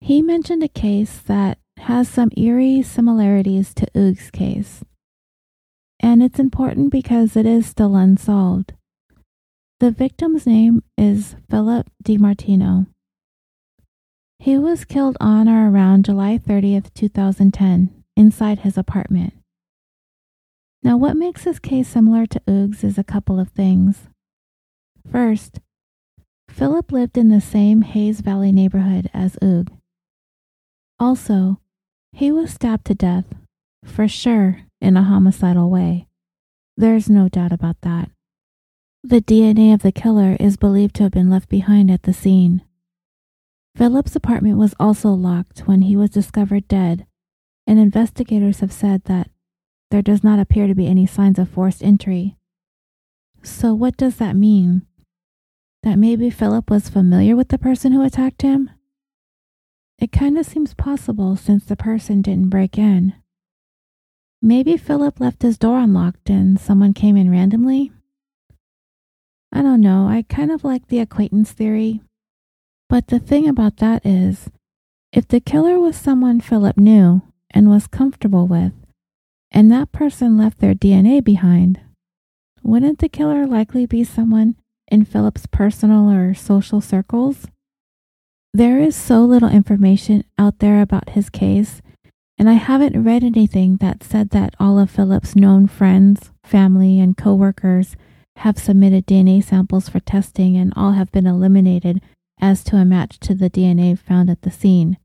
He 0.00 0.22
mentioned 0.22 0.62
a 0.62 0.68
case 0.68 1.18
that 1.26 1.58
has 1.76 2.08
some 2.08 2.30
eerie 2.36 2.82
similarities 2.82 3.74
to 3.74 3.86
Hugues's 3.94 4.30
case. 4.30 4.82
And 6.00 6.22
it's 6.22 6.38
important 6.38 6.90
because 6.90 7.36
it 7.36 7.46
is 7.46 7.66
still 7.66 7.94
unsolved. 7.94 8.72
The 9.78 9.90
victim's 9.90 10.46
name 10.46 10.82
is 10.96 11.36
Philip 11.50 11.90
DiMartino. 12.02 12.86
He 14.38 14.56
was 14.56 14.86
killed 14.86 15.18
on 15.20 15.48
or 15.48 15.70
around 15.70 16.06
July 16.06 16.38
30th, 16.38 16.92
2010, 16.94 18.04
inside 18.16 18.60
his 18.60 18.78
apartment. 18.78 19.34
Now, 20.82 20.96
what 20.96 21.16
makes 21.16 21.44
this 21.44 21.58
case 21.58 21.88
similar 21.88 22.26
to 22.26 22.40
Hugues's 22.46 22.84
is 22.84 22.98
a 22.98 23.04
couple 23.04 23.38
of 23.38 23.50
things. 23.50 24.08
First, 25.10 25.60
Philip 26.50 26.92
lived 26.92 27.16
in 27.16 27.28
the 27.28 27.40
same 27.40 27.82
Hayes 27.82 28.20
Valley 28.20 28.52
neighborhood 28.52 29.08
as 29.14 29.38
Hugues. 29.40 29.72
Also, 30.98 31.58
he 32.12 32.30
was 32.30 32.52
stabbed 32.52 32.84
to 32.86 32.94
death, 32.94 33.24
for 33.84 34.06
sure, 34.06 34.60
in 34.80 34.96
a 34.96 35.02
homicidal 35.02 35.70
way. 35.70 36.06
There's 36.76 37.08
no 37.08 37.28
doubt 37.28 37.52
about 37.52 37.80
that. 37.82 38.10
The 39.02 39.22
DNA 39.22 39.72
of 39.72 39.80
the 39.80 39.92
killer 39.92 40.36
is 40.38 40.58
believed 40.58 40.94
to 40.96 41.04
have 41.04 41.12
been 41.12 41.30
left 41.30 41.48
behind 41.48 41.90
at 41.90 42.02
the 42.02 42.12
scene. 42.12 42.62
Philip's 43.76 44.14
apartment 44.14 44.58
was 44.58 44.74
also 44.78 45.10
locked 45.10 45.60
when 45.60 45.82
he 45.82 45.96
was 45.96 46.10
discovered 46.10 46.68
dead, 46.68 47.06
and 47.66 47.78
investigators 47.78 48.60
have 48.60 48.72
said 48.72 49.04
that 49.04 49.30
there 49.90 50.02
does 50.02 50.22
not 50.22 50.38
appear 50.38 50.66
to 50.66 50.74
be 50.74 50.86
any 50.86 51.06
signs 51.06 51.38
of 51.38 51.48
forced 51.48 51.82
entry. 51.82 52.36
So, 53.42 53.72
what 53.72 53.96
does 53.96 54.16
that 54.16 54.36
mean? 54.36 54.82
That 55.82 55.98
maybe 55.98 56.28
Philip 56.28 56.70
was 56.70 56.90
familiar 56.90 57.34
with 57.34 57.48
the 57.48 57.58
person 57.58 57.92
who 57.92 58.02
attacked 58.02 58.42
him? 58.42 58.70
It 59.98 60.12
kind 60.12 60.36
of 60.38 60.44
seems 60.44 60.74
possible 60.74 61.36
since 61.36 61.64
the 61.64 61.76
person 61.76 62.20
didn't 62.20 62.50
break 62.50 62.76
in. 62.76 63.14
Maybe 64.42 64.76
Philip 64.76 65.20
left 65.20 65.42
his 65.42 65.58
door 65.58 65.78
unlocked 65.78 66.30
and 66.30 66.60
someone 66.60 66.94
came 66.94 67.16
in 67.16 67.30
randomly? 67.30 67.92
I 69.52 69.62
don't 69.62 69.80
know, 69.80 70.06
I 70.06 70.24
kind 70.28 70.50
of 70.50 70.64
like 70.64 70.88
the 70.88 71.00
acquaintance 71.00 71.52
theory. 71.52 72.00
But 72.88 73.08
the 73.08 73.18
thing 73.18 73.48
about 73.48 73.78
that 73.78 74.04
is, 74.04 74.50
if 75.12 75.26
the 75.28 75.40
killer 75.40 75.78
was 75.78 75.96
someone 75.96 76.40
Philip 76.40 76.76
knew 76.76 77.22
and 77.50 77.68
was 77.68 77.86
comfortable 77.86 78.46
with, 78.46 78.72
and 79.50 79.70
that 79.72 79.92
person 79.92 80.38
left 80.38 80.60
their 80.60 80.74
DNA 80.74 81.22
behind, 81.22 81.80
wouldn't 82.62 82.98
the 82.98 83.08
killer 83.08 83.46
likely 83.46 83.86
be 83.86 84.04
someone 84.04 84.56
in 84.90 85.04
Philip's 85.04 85.46
personal 85.46 86.10
or 86.10 86.34
social 86.34 86.80
circles? 86.80 87.46
There 88.52 88.80
is 88.80 88.96
so 88.96 89.24
little 89.24 89.48
information 89.48 90.24
out 90.38 90.58
there 90.58 90.82
about 90.82 91.10
his 91.10 91.30
case, 91.30 91.80
and 92.36 92.50
I 92.50 92.54
haven't 92.54 93.04
read 93.04 93.22
anything 93.22 93.76
that 93.76 94.02
said 94.02 94.30
that 94.30 94.54
all 94.58 94.78
of 94.78 94.90
Philip's 94.90 95.36
known 95.36 95.66
friends, 95.66 96.32
family, 96.42 96.98
and 96.98 97.16
coworkers 97.16 97.96
have 98.36 98.58
submitted 98.58 99.06
DNA 99.06 99.44
samples 99.44 99.88
for 99.88 100.00
testing 100.00 100.56
and 100.56 100.72
all 100.74 100.92
have 100.92 101.12
been 101.12 101.26
eliminated 101.26 102.00
as 102.40 102.64
to 102.64 102.76
a 102.76 102.84
match 102.84 103.20
to 103.20 103.34
the 103.34 103.50
DNA 103.50 103.98
found 103.98 104.30
at 104.30 104.42
the 104.42 104.50
scene. 104.50 104.96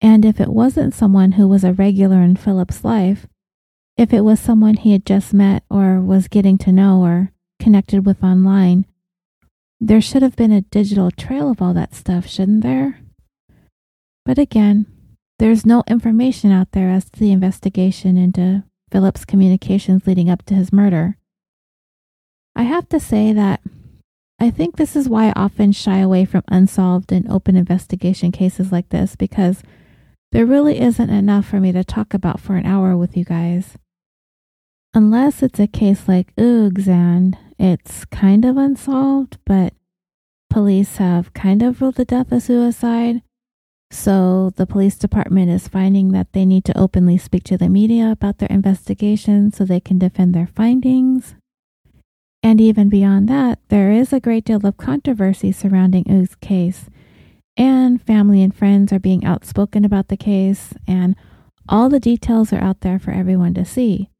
And 0.00 0.24
if 0.24 0.40
it 0.40 0.48
wasn't 0.48 0.94
someone 0.94 1.32
who 1.32 1.46
was 1.46 1.64
a 1.64 1.72
regular 1.72 2.22
in 2.22 2.36
Philip's 2.36 2.84
life, 2.84 3.26
if 3.96 4.12
it 4.12 4.22
was 4.22 4.40
someone 4.40 4.74
he 4.74 4.92
had 4.92 5.04
just 5.04 5.34
met 5.34 5.64
or 5.68 6.00
was 6.00 6.28
getting 6.28 6.58
to 6.58 6.72
know 6.72 7.02
or 7.02 7.32
connected 7.62 8.04
with 8.04 8.24
online, 8.24 8.86
there 9.80 10.00
should 10.00 10.22
have 10.22 10.34
been 10.34 10.50
a 10.50 10.62
digital 10.62 11.12
trail 11.12 11.48
of 11.48 11.62
all 11.62 11.72
that 11.74 11.94
stuff, 11.94 12.26
shouldn't 12.26 12.62
there? 12.62 13.00
But 14.24 14.36
again, 14.36 14.86
there's 15.38 15.64
no 15.64 15.84
information 15.86 16.50
out 16.50 16.72
there 16.72 16.90
as 16.90 17.08
to 17.10 17.20
the 17.20 17.30
investigation 17.30 18.16
into 18.16 18.64
Philip's 18.90 19.24
communications 19.24 20.06
leading 20.06 20.28
up 20.28 20.44
to 20.46 20.54
his 20.54 20.72
murder. 20.72 21.18
I 22.56 22.64
have 22.64 22.88
to 22.88 22.98
say 22.98 23.32
that 23.32 23.60
I 24.40 24.50
think 24.50 24.76
this 24.76 24.96
is 24.96 25.08
why 25.08 25.28
I 25.28 25.32
often 25.36 25.70
shy 25.70 25.98
away 25.98 26.24
from 26.24 26.42
unsolved 26.48 27.12
and 27.12 27.30
open 27.30 27.56
investigation 27.56 28.32
cases 28.32 28.72
like 28.72 28.88
this 28.88 29.14
because 29.14 29.62
there 30.32 30.46
really 30.46 30.80
isn't 30.80 31.10
enough 31.10 31.46
for 31.46 31.60
me 31.60 31.70
to 31.70 31.84
talk 31.84 32.12
about 32.12 32.40
for 32.40 32.56
an 32.56 32.66
hour 32.66 32.96
with 32.96 33.16
you 33.16 33.24
guys. 33.24 33.76
Unless 34.94 35.42
it's 35.42 35.60
a 35.60 35.66
case 35.66 36.06
like 36.06 36.32
Hugues' 36.36 36.88
and 36.88 37.38
it's 37.62 38.04
kind 38.06 38.44
of 38.44 38.56
unsolved, 38.56 39.38
but 39.46 39.72
police 40.50 40.96
have 40.96 41.32
kind 41.32 41.62
of 41.62 41.80
ruled 41.80 41.94
the 41.94 42.04
death 42.04 42.32
a 42.32 42.40
suicide. 42.40 43.22
So 43.92 44.50
the 44.56 44.66
police 44.66 44.98
department 44.98 45.48
is 45.48 45.68
finding 45.68 46.10
that 46.10 46.32
they 46.32 46.44
need 46.44 46.64
to 46.64 46.76
openly 46.76 47.16
speak 47.18 47.44
to 47.44 47.56
the 47.56 47.68
media 47.68 48.10
about 48.10 48.38
their 48.38 48.48
investigation 48.48 49.52
so 49.52 49.64
they 49.64 49.78
can 49.78 49.98
defend 50.00 50.34
their 50.34 50.48
findings. 50.48 51.36
And 52.42 52.60
even 52.60 52.88
beyond 52.88 53.28
that, 53.28 53.60
there 53.68 53.92
is 53.92 54.12
a 54.12 54.18
great 54.18 54.44
deal 54.44 54.66
of 54.66 54.76
controversy 54.76 55.52
surrounding 55.52 56.04
Hugues's 56.06 56.34
case. 56.34 56.86
And 57.56 58.02
family 58.02 58.42
and 58.42 58.52
friends 58.52 58.92
are 58.92 58.98
being 58.98 59.24
outspoken 59.24 59.84
about 59.84 60.08
the 60.08 60.16
case, 60.16 60.74
and 60.88 61.14
all 61.68 61.88
the 61.88 62.00
details 62.00 62.52
are 62.52 62.60
out 62.60 62.80
there 62.80 62.98
for 62.98 63.12
everyone 63.12 63.54
to 63.54 63.64
see. 63.64 64.10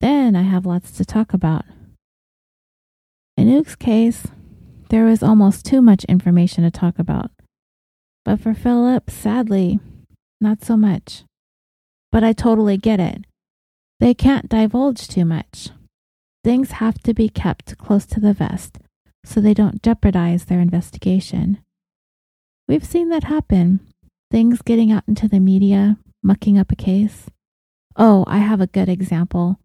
Then 0.00 0.36
I 0.36 0.42
have 0.42 0.66
lots 0.66 0.92
to 0.92 1.04
talk 1.04 1.32
about. 1.32 1.64
In 3.40 3.48
Hugues's 3.48 3.74
case, 3.74 4.26
there 4.90 5.06
was 5.06 5.22
almost 5.22 5.64
too 5.64 5.80
much 5.80 6.04
information 6.04 6.62
to 6.62 6.70
talk 6.70 6.98
about. 6.98 7.30
But 8.22 8.38
for 8.38 8.52
Philip, 8.52 9.08
sadly, 9.08 9.80
not 10.42 10.62
so 10.62 10.76
much. 10.76 11.24
But 12.12 12.22
I 12.22 12.34
totally 12.34 12.76
get 12.76 13.00
it. 13.00 13.24
They 13.98 14.12
can't 14.12 14.50
divulge 14.50 15.08
too 15.08 15.24
much. 15.24 15.70
things 16.44 16.72
have 16.72 16.98
to 17.02 17.14
be 17.14 17.28
kept 17.30 17.78
close 17.78 18.06
to 18.06 18.20
the 18.20 18.32
vest 18.32 18.78
so 19.24 19.40
they 19.40 19.54
don't 19.54 19.82
jeopardize 19.82 20.44
their 20.44 20.60
investigation. 20.60 21.58
We've 22.68 22.84
seen 22.84 23.08
that 23.10 23.24
happen. 23.24 23.80
Things 24.30 24.62
getting 24.62 24.92
out 24.92 25.04
into 25.08 25.28
the 25.28 25.40
media, 25.40 25.96
mucking 26.22 26.58
up 26.58 26.70
a 26.72 26.76
case. 26.76 27.26
Oh, 27.96 28.24
I 28.26 28.38
have 28.38 28.60
a 28.60 28.66
good 28.66 28.88
example. 28.88 29.60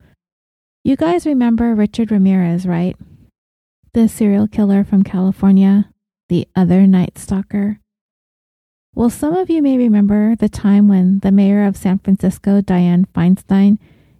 You 0.83 0.95
guys 0.95 1.25
remember 1.25 1.75
Richard 1.75 2.11
Ramirez, 2.11 2.65
right? 2.65 2.95
The 3.95 4.09
serial 4.09 4.49
killer 4.49 4.83
from 4.83 5.05
California, 5.05 5.89
the 6.27 6.49
other 6.53 6.85
Night 6.85 7.17
Stalker. 7.17 7.79
Well, 8.93 9.09
some 9.09 9.33
of 9.33 9.49
you 9.49 9.61
may 9.61 9.77
remember 9.77 10.35
the 10.35 10.49
time 10.49 10.89
when 10.89 11.19
the 11.19 11.31
mayor 11.31 11.63
of 11.63 11.77
San 11.77 11.99
Francisco, 11.99 12.59
Dianne 12.59 13.05
Feinstein, 13.15 13.77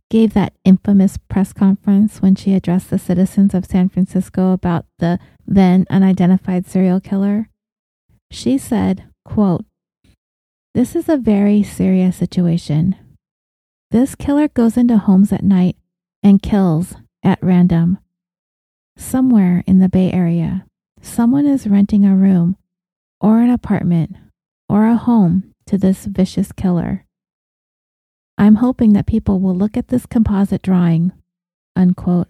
gave 0.10 0.34
that 0.34 0.54
infamous 0.64 1.18
press 1.18 1.52
conference 1.52 2.22
when 2.22 2.36
she 2.36 2.54
addressed 2.54 2.90
the 2.90 2.98
citizens 2.98 3.54
of 3.54 3.66
San 3.66 3.90
Francisco 3.90 4.54
about 4.54 4.86
the 5.00 5.20
then 5.46 5.86
unidentified 5.90 6.66
serial 6.66 7.02
killer. 7.02 7.50
She 8.32 8.58
said, 8.58 9.04
quote, 9.26 9.66
This 10.74 10.96
is 10.96 11.10
a 11.10 11.18
very 11.18 11.64
serious 11.64 12.16
situation. 12.16 12.96
This 13.92 14.16
killer 14.16 14.48
goes 14.48 14.78
into 14.78 14.98
homes 15.00 15.34
at 15.34 15.44
night 15.44 15.76
and 16.24 16.42
kills 16.42 16.96
at 17.26 17.40
random. 17.44 17.98
Somewhere 18.98 19.64
in 19.68 19.80
the 19.80 19.90
Bay 19.90 20.12
Area, 20.12 20.66
someone 21.02 21.46
is 21.46 21.68
renting 21.68 22.06
a 22.06 22.16
room 22.16 22.58
or 23.20 23.40
an 23.40 23.50
apartment 23.50 24.16
or 24.70 24.86
a 24.86 24.96
home 24.96 25.54
to 25.68 25.78
this 25.78 26.06
vicious 26.06 26.52
killer. 26.52 27.06
I'm 28.38 28.56
hoping 28.56 28.94
that 28.94 29.08
people 29.08 29.40
will 29.40 29.56
look 29.56 29.78
at 29.78 29.88
this 29.88 30.06
composite 30.06 30.62
drawing. 30.62 31.12
Unquote. 31.76 32.28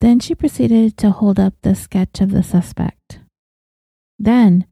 Then 0.00 0.20
she 0.20 0.34
proceeded 0.34 0.96
to 0.98 1.10
hold 1.10 1.38
up 1.38 1.54
the 1.62 1.74
sketch 1.74 2.20
of 2.20 2.30
the 2.30 2.42
suspect. 2.42 3.20
Then 4.18 4.66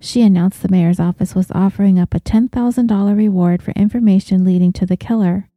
she 0.00 0.22
announced 0.22 0.62
the 0.62 0.68
mayor's 0.68 1.00
office 1.00 1.34
was 1.34 1.50
offering 1.52 1.98
up 1.98 2.14
a 2.14 2.20
$10,000 2.20 3.16
reward 3.16 3.62
for 3.62 3.70
information 3.72 4.44
leading 4.44 4.72
to 4.72 4.86
the 4.86 4.96
killer. 4.96 5.48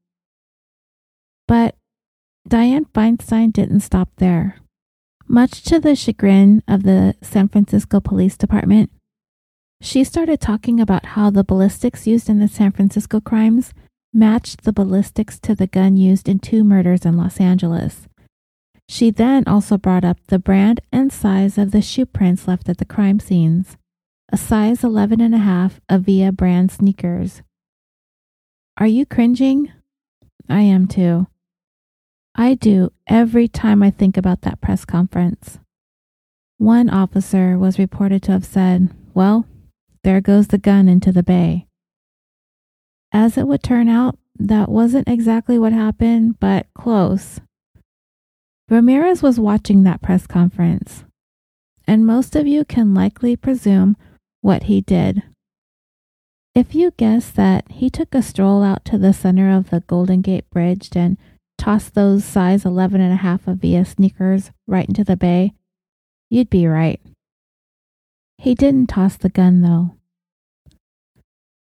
But 1.47 1.75
Dianne 2.47 2.89
Feinstein 2.93 3.51
didn't 3.51 3.81
stop 3.81 4.09
there. 4.17 4.57
Much 5.27 5.63
to 5.63 5.79
the 5.79 5.95
chagrin 5.95 6.63
of 6.65 6.83
the 6.83 7.13
San 7.21 7.49
Francisco 7.49 7.99
Police 7.99 8.37
Department, 8.37 8.89
she 9.81 10.05
started 10.05 10.39
talking 10.39 10.79
about 10.79 11.07
how 11.07 11.29
the 11.29 11.43
ballistics 11.43 12.07
used 12.07 12.29
in 12.29 12.39
the 12.39 12.47
San 12.47 12.71
Francisco 12.71 13.19
crimes 13.19 13.73
matched 14.13 14.63
the 14.63 14.71
ballistics 14.71 15.37
to 15.39 15.53
the 15.53 15.67
gun 15.67 15.97
used 15.97 16.29
in 16.29 16.39
two 16.39 16.63
murders 16.63 17.05
in 17.05 17.17
Los 17.17 17.39
Angeles. 17.41 18.07
She 18.87 19.11
then 19.11 19.43
also 19.45 19.77
brought 19.77 20.05
up 20.05 20.17
the 20.27 20.39
brand 20.39 20.79
and 20.91 21.11
size 21.11 21.57
of 21.57 21.71
the 21.71 21.81
shoe 21.81 22.05
prints 22.05 22.47
left 22.47 22.69
at 22.69 22.77
the 22.77 22.85
crime 22.85 23.19
scenes, 23.19 23.75
a 24.31 24.37
size 24.37 24.85
11 24.85 25.19
and 25.19 25.35
a 25.35 25.39
half 25.39 25.81
Avia 25.89 26.31
brand 26.31 26.71
sneakers. 26.71 27.41
Are 28.77 28.87
you 28.87 29.05
cringing? 29.05 29.73
I 30.49 30.61
am 30.61 30.87
too. 30.87 31.27
I 32.39 32.53
do 32.53 32.91
every 33.07 33.47
time 33.47 33.81
I 33.81 33.89
think 33.89 34.15
about 34.15 34.41
that 34.41 34.61
press 34.61 34.85
conference. 34.85 35.57
One 36.59 36.87
officer 36.87 37.57
was 37.57 37.79
reported 37.79 38.21
to 38.23 38.33
have 38.33 38.45
said, 38.45 38.89
Well, 39.15 39.47
there 40.03 40.21
goes 40.21 40.47
the 40.47 40.59
gun 40.59 40.87
into 40.87 41.11
the 41.11 41.23
bay. 41.23 41.65
As 43.11 43.37
it 43.37 43.47
would 43.47 43.63
turn 43.63 43.89
out, 43.89 44.19
that 44.37 44.69
wasn't 44.69 45.07
exactly 45.07 45.57
what 45.57 45.73
happened, 45.73 46.39
but 46.39 46.67
close. 46.75 47.41
Ramirez 48.69 49.23
was 49.23 49.39
watching 49.39 49.81
that 49.83 50.03
press 50.03 50.27
conference, 50.27 51.05
and 51.87 52.05
most 52.05 52.35
of 52.35 52.45
you 52.45 52.65
can 52.65 52.93
likely 52.93 53.35
presume 53.35 53.97
what 54.41 54.63
he 54.63 54.81
did. 54.81 55.23
If 56.53 56.75
you 56.75 56.91
guess 56.97 57.31
that 57.31 57.71
he 57.71 57.89
took 57.89 58.13
a 58.13 58.21
stroll 58.21 58.61
out 58.61 58.85
to 58.85 58.97
the 58.97 59.13
center 59.13 59.55
of 59.55 59.69
the 59.71 59.79
Golden 59.81 60.21
Gate 60.21 60.49
Bridge 60.51 60.89
and 60.95 61.17
tossed 61.57 61.93
those 61.93 62.23
size 62.23 62.65
11 62.65 63.01
and 63.01 63.13
a 63.13 63.17
half 63.17 63.47
Avia 63.47 63.85
sneakers 63.85 64.51
right 64.67 64.87
into 64.87 65.03
the 65.03 65.17
bay, 65.17 65.53
you'd 66.29 66.49
be 66.49 66.67
right. 66.67 67.01
He 68.37 68.53
didn't 68.53 68.87
toss 68.87 69.17
the 69.17 69.29
gun, 69.29 69.61
though. 69.61 69.95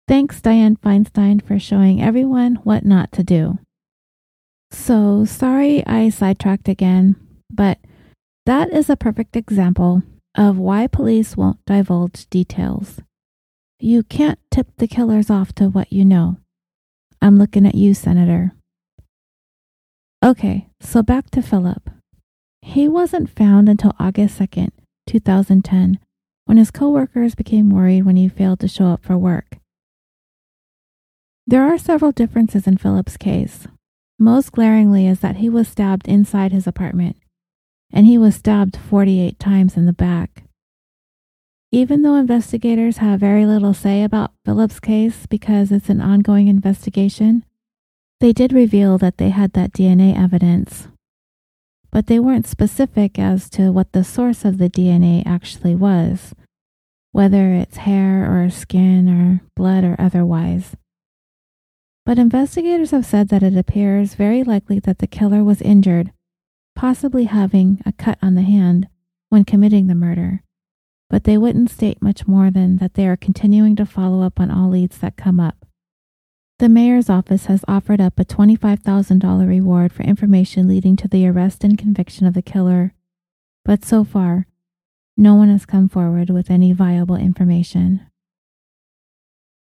Thanks, 0.07 0.39
Dianne 0.39 0.79
Feinstein, 0.79 1.45
for 1.45 1.59
showing 1.59 2.01
everyone 2.01 2.55
what 2.63 2.85
not 2.85 3.11
to 3.13 3.23
do. 3.23 3.59
So, 4.71 5.25
sorry 5.25 5.85
I 5.85 6.09
sidetracked 6.09 6.69
again, 6.69 7.15
but 7.49 7.79
that 8.45 8.71
is 8.71 8.89
a 8.89 8.95
perfect 8.95 9.35
example 9.35 10.03
of 10.35 10.57
why 10.57 10.87
police 10.87 11.35
won't 11.35 11.65
divulge 11.65 12.29
details. 12.29 13.01
You 13.79 14.03
can't 14.03 14.39
tip 14.51 14.67
the 14.77 14.87
killers 14.87 15.29
off 15.29 15.53
to 15.55 15.69
what 15.69 15.91
you 15.91 16.05
know. 16.05 16.37
I'm 17.21 17.37
looking 17.37 17.65
at 17.65 17.75
you, 17.75 17.93
Senator. 17.93 18.53
Okay, 20.27 20.67
so 20.81 21.01
back 21.01 21.29
to 21.29 21.41
Philip. 21.41 21.89
He 22.61 22.89
wasn't 22.89 23.29
found 23.29 23.69
until 23.69 23.95
August 23.97 24.37
2nd, 24.37 24.71
2010, 25.05 25.99
when 26.43 26.57
his 26.57 26.69
coworkers 26.69 27.33
became 27.33 27.69
worried 27.69 28.01
when 28.01 28.17
he 28.17 28.27
failed 28.27 28.59
to 28.59 28.67
show 28.67 28.87
up 28.87 29.05
for 29.05 29.17
work. 29.17 29.59
There 31.45 31.63
are 31.63 31.77
several 31.77 32.11
differences 32.11 32.67
in 32.67 32.75
Philip's 32.75 33.15
case. 33.15 33.67
Most 34.19 34.51
glaringly 34.51 35.07
is 35.07 35.21
that 35.21 35.37
he 35.37 35.47
was 35.47 35.69
stabbed 35.69 36.09
inside 36.09 36.51
his 36.51 36.67
apartment, 36.67 37.15
and 37.89 38.05
he 38.05 38.17
was 38.17 38.35
stabbed 38.35 38.75
48 38.75 39.39
times 39.39 39.77
in 39.77 39.85
the 39.85 39.93
back. 39.93 40.43
Even 41.71 42.01
though 42.01 42.15
investigators 42.15 42.97
have 42.97 43.21
very 43.21 43.45
little 43.45 43.73
say 43.73 44.03
about 44.03 44.33
Philip's 44.43 44.81
case 44.81 45.25
because 45.25 45.71
it's 45.71 45.87
an 45.87 46.01
ongoing 46.01 46.49
investigation, 46.49 47.45
they 48.19 48.33
did 48.33 48.51
reveal 48.51 48.97
that 48.97 49.17
they 49.17 49.29
had 49.29 49.53
that 49.53 49.73
DNA 49.73 50.17
evidence. 50.17 50.87
But 51.91 52.07
they 52.07 52.19
weren't 52.19 52.47
specific 52.47 53.19
as 53.19 53.49
to 53.51 53.71
what 53.71 53.91
the 53.91 54.03
source 54.03 54.43
of 54.43 54.57
the 54.57 54.69
DNA 54.69 55.23
actually 55.25 55.75
was, 55.75 56.33
whether 57.11 57.53
it's 57.53 57.77
hair 57.77 58.25
or 58.25 58.49
skin 58.49 59.07
or 59.09 59.41
blood 59.55 59.83
or 59.83 59.95
otherwise. 59.99 60.75
But 62.05 62.17
investigators 62.17 62.91
have 62.91 63.05
said 63.05 63.29
that 63.29 63.43
it 63.43 63.55
appears 63.55 64.15
very 64.15 64.43
likely 64.43 64.79
that 64.79 64.99
the 64.99 65.07
killer 65.07 65.43
was 65.43 65.61
injured, 65.61 66.11
possibly 66.75 67.25
having 67.25 67.81
a 67.85 67.91
cut 67.91 68.17
on 68.21 68.35
the 68.35 68.43
hand, 68.43 68.87
when 69.29 69.43
committing 69.43 69.87
the 69.87 69.95
murder. 69.95 70.41
But 71.09 71.25
they 71.25 71.37
wouldn't 71.37 71.69
state 71.69 72.01
much 72.01 72.27
more 72.27 72.49
than 72.49 72.77
that 72.77 72.95
they 72.95 73.07
are 73.07 73.17
continuing 73.17 73.75
to 73.75 73.85
follow 73.85 74.23
up 74.23 74.39
on 74.39 74.49
all 74.49 74.69
leads 74.69 74.97
that 74.99 75.17
come 75.17 75.39
up. 75.39 75.66
The 76.59 76.69
mayor's 76.69 77.07
office 77.07 77.45
has 77.45 77.63
offered 77.67 78.01
up 78.01 78.19
a 78.19 78.25
$25,000 78.25 79.47
reward 79.47 79.93
for 79.93 80.01
information 80.01 80.67
leading 80.67 80.95
to 80.95 81.07
the 81.07 81.27
arrest 81.27 81.63
and 81.63 81.77
conviction 81.77 82.25
of 82.25 82.33
the 82.33 82.41
killer, 82.41 82.95
but 83.63 83.85
so 83.85 84.03
far, 84.03 84.47
no 85.15 85.35
one 85.35 85.49
has 85.49 85.67
come 85.67 85.87
forward 85.87 86.31
with 86.31 86.49
any 86.49 86.73
viable 86.73 87.15
information. 87.15 88.01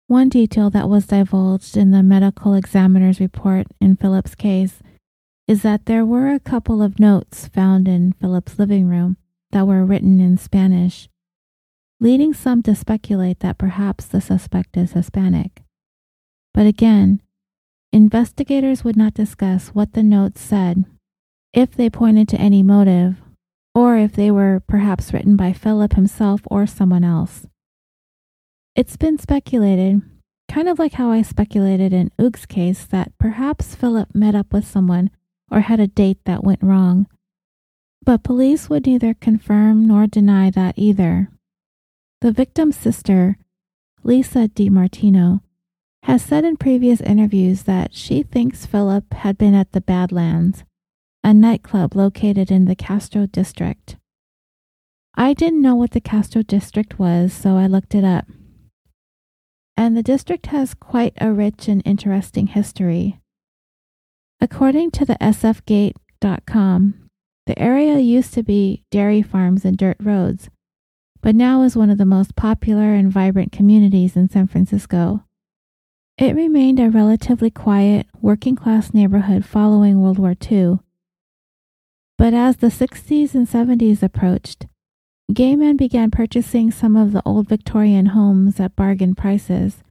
One 0.09 0.29
detail 0.29 0.71
that 0.71 0.89
was 0.89 1.07
divulged 1.07 1.77
in 1.77 1.93
the 1.93 2.03
medical 2.03 2.55
examiner's 2.55 3.21
report 3.21 3.69
in 3.81 3.95
Philip's 3.95 4.35
case 4.35 4.81
is 5.47 5.63
that 5.63 5.87
there 5.87 6.05
were 6.05 6.33
a 6.33 6.41
couple 6.41 6.83
of 6.83 6.99
notes 6.99 7.47
found 7.47 7.87
in 7.87 8.13
Philip's 8.21 8.59
living 8.59 8.89
room 8.89 9.17
that 9.53 9.69
were 9.69 9.85
written 9.85 10.21
in 10.21 10.37
Spanish, 10.37 11.09
leading 12.01 12.35
some 12.35 12.61
to 12.65 12.75
speculate 12.75 13.39
that 13.39 13.57
perhaps 13.57 14.07
the 14.07 14.21
suspect 14.21 14.77
is 14.77 14.93
Hispanic. 14.93 15.62
But 16.55 16.67
again, 16.67 17.23
investigators 17.93 18.85
would 18.85 18.97
not 18.97 19.15
discuss 19.15 19.69
what 19.69 19.93
the 19.93 20.03
notes 20.03 20.41
said, 20.41 20.85
if 21.53 21.73
they 21.73 21.91
pointed 21.91 22.29
to 22.29 22.41
any 22.41 22.63
motive, 22.63 23.23
or 23.75 23.97
if 23.97 24.13
they 24.13 24.31
were 24.31 24.63
perhaps 24.67 25.13
written 25.13 25.37
by 25.37 25.53
Philip 25.53 25.95
himself 25.95 26.43
or 26.47 26.67
someone 26.67 27.05
else. 27.05 27.47
It's 28.75 28.97
been 28.97 29.19
speculated, 29.19 30.03
kind 30.51 30.69
of 30.69 30.79
like 30.79 30.95
how 30.95 31.11
I 31.11 31.23
speculated 31.23 31.93
in 31.93 32.11
Hugues's 32.19 32.47
case, 32.47 32.85
that 32.87 33.17
perhaps 33.19 33.75
Philip 33.75 34.15
met 34.15 34.35
up 34.35 34.53
with 34.53 34.67
someone 34.67 35.11
or 35.51 35.61
had 35.61 35.81
a 35.81 35.87
date 35.87 36.19
that 36.25 36.45
went 36.45 36.63
wrong. 36.63 37.07
But 38.05 38.25
police 38.25 38.69
would 38.69 38.87
neither 38.87 39.15
confirm 39.15 39.87
nor 39.87 40.07
deny 40.07 40.51
that 40.51 40.75
either. 40.77 41.31
The 42.21 42.33
victim's 42.33 42.77
sister, 42.77 43.37
Lisa 44.03 44.49
DiMartino, 44.49 45.41
has 46.05 46.23
said 46.23 46.45
in 46.45 46.57
previous 46.57 47.01
interviews 47.01 47.63
that 47.63 47.95
she 47.95 48.23
thinks 48.23 48.67
Philip 48.67 49.13
had 49.15 49.39
been 49.39 49.55
at 49.55 49.73
the 49.73 49.81
Badlands, 49.81 50.65
a 51.23 51.33
nightclub 51.33 51.95
located 51.95 52.51
in 52.51 52.65
the 52.65 52.75
Castro 52.75 53.27
district. 53.27 53.97
I 55.15 55.35
didn't 55.35 55.63
know 55.63 55.75
what 55.75 55.93
the 55.93 56.01
Castro 56.01 56.43
district 56.43 56.99
was, 56.99 57.33
so 57.33 57.57
I 57.57 57.67
looked 57.67 57.95
it 57.95 58.05
up 58.05 58.27
and 59.77 59.97
the 59.97 60.03
district 60.03 60.47
has 60.47 60.75
quite 60.75 61.15
a 61.19 61.33
rich 61.33 61.67
and 61.67 61.83
interesting 61.85 62.49
history. 62.49 63.19
According 64.41 64.91
to 64.93 65.05
the 65.05 65.15
SF 65.15 65.65
Gate 65.65 65.97
District.com, 66.21 67.09
the 67.47 67.59
area 67.59 67.99
used 67.99 68.33
to 68.35 68.45
be 68.45 68.85
dairy 68.93 69.23
farms 69.23 69.65
and 69.65 69.77
dirt 69.77 69.97
roads, 70.01 70.49
but 71.21 71.35
now 71.35 71.63
is 71.63 71.77
one 71.77 71.91
of 71.91 71.99
the 71.99 72.05
most 72.05 72.37
popular 72.37 72.95
and 72.95 73.11
vibrant 73.11 73.51
communities 73.51 74.17
in 74.17 74.29
San 74.29 74.47
Francisco. 74.47 75.25
It 76.23 76.37
remained 76.37 76.79
a 76.79 76.89
relatively 76.89 77.51
quiet, 77.51 78.07
working 78.21 78.55
class 78.55 78.95
neighborhood 78.95 79.45
following 79.45 80.01
World 80.01 80.21
War 80.21 80.37
II. 80.49 80.79
But 82.17 82.33
as 82.33 82.59
the 82.59 82.69
60s 82.69 83.35
and 83.35 83.49
70s 83.49 84.05
approached, 84.05 84.69
gay 85.35 85.57
men 85.57 85.77
began 85.77 86.13
purchasing 86.13 86.71
some 86.71 86.95
of 86.95 87.11
the 87.11 87.25
old 87.27 87.49
Victorian 87.49 88.07
homes 88.07 88.61
at 88.61 88.77
bargain 88.77 89.17
prices, 89.17 89.83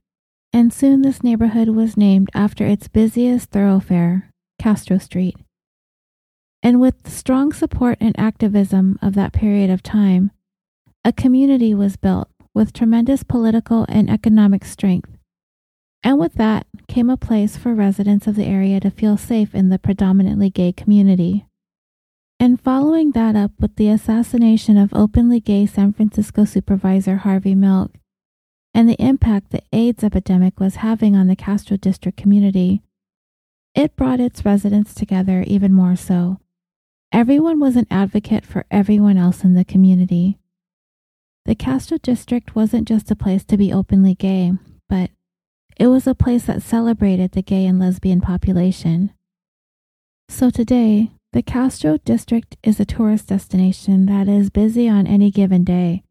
and 0.54 0.72
soon 0.72 1.02
this 1.02 1.22
neighborhood 1.22 1.68
was 1.68 1.98
named 1.98 2.30
after 2.32 2.64
its 2.64 2.88
busiest 2.88 3.50
thoroughfare, 3.50 4.30
Castro 4.58 4.96
Street. 4.96 5.36
And 6.62 6.80
with 6.80 7.02
the 7.02 7.10
strong 7.10 7.52
support 7.52 7.98
and 8.00 8.18
activism 8.18 8.98
of 9.02 9.12
that 9.16 9.34
period 9.34 9.68
of 9.68 9.82
time, 9.82 10.30
a 11.04 11.12
community 11.12 11.74
was 11.74 11.96
built 11.96 12.30
with 12.54 12.72
tremendous 12.72 13.22
political 13.22 13.84
and 13.90 14.08
economic 14.08 14.64
strength. 14.64 15.11
And 16.04 16.18
with 16.18 16.34
that 16.34 16.66
came 16.88 17.08
a 17.08 17.16
place 17.16 17.56
for 17.56 17.74
residents 17.74 18.26
of 18.26 18.34
the 18.34 18.44
area 18.44 18.80
to 18.80 18.90
feel 18.90 19.16
safe 19.16 19.54
in 19.54 19.68
the 19.68 19.78
predominantly 19.78 20.50
gay 20.50 20.72
community. 20.72 21.46
And 22.40 22.60
following 22.60 23.12
that 23.12 23.36
up 23.36 23.52
with 23.60 23.76
the 23.76 23.88
assassination 23.88 24.76
of 24.76 24.92
openly 24.92 25.38
gay 25.38 25.64
San 25.64 25.92
Francisco 25.92 26.44
supervisor 26.44 27.18
Harvey 27.18 27.54
Milk 27.54 27.92
and 28.74 28.88
the 28.88 29.00
impact 29.00 29.50
the 29.50 29.62
AIDS 29.72 30.02
epidemic 30.02 30.58
was 30.58 30.76
having 30.76 31.14
on 31.14 31.28
the 31.28 31.36
Castro 31.36 31.76
District 31.76 32.18
community, 32.18 32.82
it 33.74 33.96
brought 33.96 34.18
its 34.20 34.44
residents 34.44 34.94
together 34.94 35.44
even 35.46 35.72
more 35.72 35.94
so. 35.94 36.40
Everyone 37.12 37.60
was 37.60 37.76
an 37.76 37.86
advocate 37.90 38.44
for 38.44 38.64
everyone 38.70 39.18
else 39.18 39.44
in 39.44 39.54
the 39.54 39.64
community. 39.64 40.38
The 41.44 41.54
Castro 41.54 41.98
District 41.98 42.56
wasn't 42.56 42.88
just 42.88 43.10
a 43.10 43.16
place 43.16 43.44
to 43.44 43.56
be 43.56 43.72
openly 43.72 44.14
gay, 44.14 44.52
but 44.88 45.10
it 45.76 45.88
was 45.88 46.06
a 46.06 46.14
place 46.14 46.44
that 46.44 46.62
celebrated 46.62 47.32
the 47.32 47.42
gay 47.42 47.66
and 47.66 47.78
lesbian 47.78 48.20
population. 48.20 49.12
So 50.28 50.50
today, 50.50 51.10
the 51.32 51.42
Castro 51.42 51.98
District 51.98 52.56
is 52.62 52.78
a 52.78 52.84
tourist 52.84 53.28
destination 53.28 54.06
that 54.06 54.28
is 54.28 54.50
busy 54.50 54.88
on 54.88 55.06
any 55.06 55.30
given 55.30 55.64
day, 55.64 56.02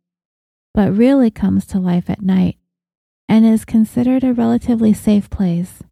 but 0.73 0.95
really 0.95 1.29
comes 1.29 1.65
to 1.67 1.79
life 1.79 2.09
at 2.09 2.21
night 2.21 2.57
and 3.29 3.45
is 3.45 3.63
considered 3.63 4.23
a 4.23 4.33
relatively 4.33 4.93
safe 4.93 5.29
place. 5.29 5.83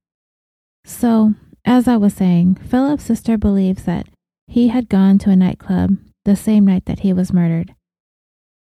So, 0.84 1.36
as 1.64 1.88
I 1.88 1.98
was 1.98 2.14
saying, 2.14 2.56
Philip's 2.56 3.04
sister 3.04 3.38
believes 3.38 3.84
that 3.84 4.08
he 4.48 4.70
had 4.70 4.90
gone 4.90 5.20
to 5.20 5.30
a 5.30 5.36
nightclub 5.36 5.98
the 6.26 6.36
same 6.36 6.66
night 6.66 6.86
that 6.86 7.00
he 7.00 7.14
was 7.14 7.32
murdered. 7.32 7.76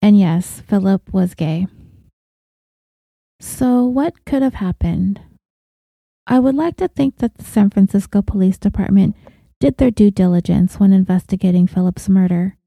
And 0.02 0.20
yes, 0.20 0.62
Philip 0.68 1.14
was 1.14 1.36
gay. 1.36 1.68
So, 3.40 3.86
what 3.86 4.26
could 4.26 4.42
have 4.42 4.56
happened? 4.56 5.22
I 6.26 6.40
would 6.40 6.56
like 6.56 6.78
to 6.78 6.88
think 6.88 7.18
that 7.18 7.38
the 7.38 7.44
San 7.44 7.70
Francisco 7.70 8.22
Police 8.22 8.58
Department 8.58 9.16
did 9.60 9.78
their 9.78 9.92
due 9.92 10.12
diligence 10.12 10.80
when 10.80 10.92
investigating 10.92 11.68
Philip's 11.68 12.10
murder. 12.10 12.58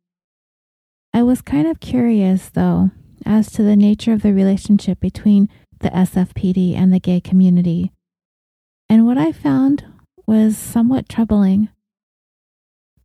I 1.13 1.23
was 1.23 1.43
kind 1.43 1.67
of 1.67 1.81
curious, 1.81 2.49
though, 2.49 2.91
as 3.27 3.51
to 3.53 3.63
the 3.63 3.77
nature 3.77 4.13
of 4.13 4.23
the 4.23 4.33
relationship 4.33 5.01
between 5.01 5.49
the 5.81 5.91
SFPD 5.91 6.77
and 6.77 6.93
the 6.93 7.01
gay 7.01 7.21
community. 7.21 7.93
And 8.89 9.07
what 9.07 9.19
I 9.19 9.33
found 9.33 9.85
was 10.27 10.57
somewhat 10.57 11.09
troubling. 11.09 11.69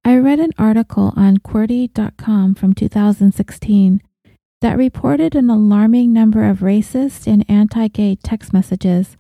I 0.04 0.17
read 0.17 0.39
an 0.39 0.51
article 0.58 1.13
on 1.15 1.38
Queerty.com 1.38 2.56
from 2.56 2.73
2016 2.73 4.01
that 4.61 4.77
reported 4.77 5.35
an 5.35 5.49
alarming 5.49 6.13
number 6.13 6.43
of 6.43 6.59
racist 6.59 7.27
and 7.27 7.45
anti 7.49 7.87
gay 7.87 8.15
text 8.15 8.53
messages 8.53 9.17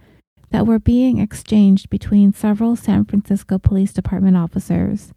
that 0.51 0.65
were 0.65 0.79
being 0.79 1.19
exchanged 1.19 1.89
between 1.89 2.33
several 2.33 2.75
San 2.75 3.05
Francisco 3.05 3.59
Police 3.59 3.93
Department 3.93 4.37
officers. 4.37 5.11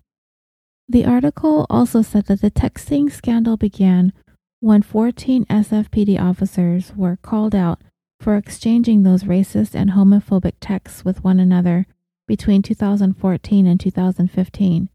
The 0.88 1.04
article 1.04 1.66
also 1.68 2.02
said 2.02 2.26
that 2.26 2.40
the 2.40 2.50
texting 2.50 3.12
scandal 3.12 3.56
began 3.56 4.12
when 4.60 4.82
14 4.82 5.44
SFPD 5.44 6.18
officers 6.20 6.92
were 6.96 7.18
called 7.22 7.54
out 7.54 7.80
for 8.20 8.36
exchanging 8.36 9.02
those 9.02 9.24
racist 9.24 9.74
and 9.74 9.90
homophobic 9.90 10.54
texts 10.60 11.04
with 11.04 11.22
one 11.22 11.38
another 11.38 11.86
between 12.26 12.62
2014 12.62 13.66
and 13.66 13.78
2015, 13.78 14.88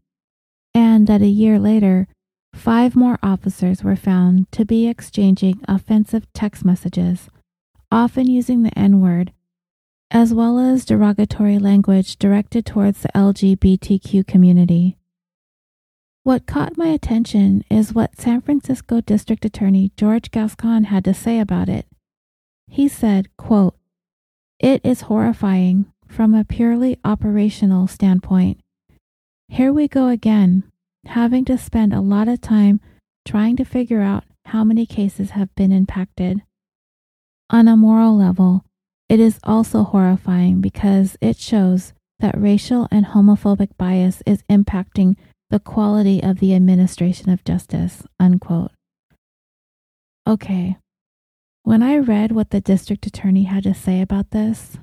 and 0.74 1.06
that 1.06 1.22
a 1.22 1.26
year 1.26 1.58
later, 1.58 2.06
Five 2.54 2.96
more 2.96 3.18
officers 3.22 3.84
were 3.84 3.96
found 3.96 4.50
to 4.52 4.64
be 4.64 4.88
exchanging 4.88 5.60
offensive 5.68 6.32
text 6.32 6.64
messages, 6.64 7.28
often 7.92 8.26
using 8.26 8.62
the 8.62 8.78
N 8.78 9.00
word, 9.00 9.32
as 10.10 10.32
well 10.32 10.58
as 10.58 10.86
derogatory 10.86 11.58
language 11.58 12.16
directed 12.16 12.64
towards 12.64 13.02
the 13.02 13.08
LGBTQ 13.14 14.26
community. 14.26 14.96
What 16.22 16.46
caught 16.46 16.78
my 16.78 16.86
attention 16.86 17.64
is 17.68 17.92
what 17.92 18.18
San 18.18 18.40
Francisco 18.40 19.02
District 19.02 19.44
Attorney 19.44 19.92
George 19.98 20.30
Gascon 20.30 20.84
had 20.84 21.04
to 21.04 21.12
say 21.12 21.40
about 21.40 21.68
it. 21.68 21.86
He 22.66 22.88
said, 22.88 23.28
quote, 23.36 23.76
It 24.58 24.80
is 24.82 25.02
horrifying 25.02 25.92
from 26.08 26.32
a 26.32 26.44
purely 26.44 26.98
operational 27.04 27.88
standpoint. 27.88 28.60
Here 29.48 29.72
we 29.72 29.86
go 29.86 30.08
again, 30.08 30.62
having 31.06 31.44
to 31.46 31.58
spend 31.58 31.92
a 31.92 32.00
lot 32.00 32.28
of 32.28 32.40
time 32.40 32.80
trying 33.26 33.56
to 33.56 33.64
figure 33.64 34.00
out 34.00 34.24
how 34.46 34.64
many 34.64 34.86
cases 34.86 35.30
have 35.30 35.54
been 35.54 35.72
impacted. 35.72 36.42
On 37.50 37.68
a 37.68 37.76
moral 37.76 38.16
level, 38.16 38.64
it 39.08 39.20
is 39.20 39.38
also 39.44 39.84
horrifying 39.84 40.60
because 40.60 41.16
it 41.20 41.36
shows 41.36 41.92
that 42.20 42.40
racial 42.40 42.88
and 42.90 43.06
homophobic 43.06 43.70
bias 43.76 44.22
is 44.26 44.42
impacting 44.50 45.16
the 45.50 45.60
quality 45.60 46.22
of 46.22 46.40
the 46.40 46.54
administration 46.54 47.30
of 47.30 47.44
justice. 47.44 48.02
Unquote. 48.18 48.70
Okay, 50.26 50.78
when 51.64 51.82
I 51.82 51.96
read 51.98 52.32
what 52.32 52.50
the 52.50 52.60
district 52.60 53.06
attorney 53.06 53.44
had 53.44 53.64
to 53.64 53.74
say 53.74 54.00
about 54.00 54.30
this, 54.30 54.78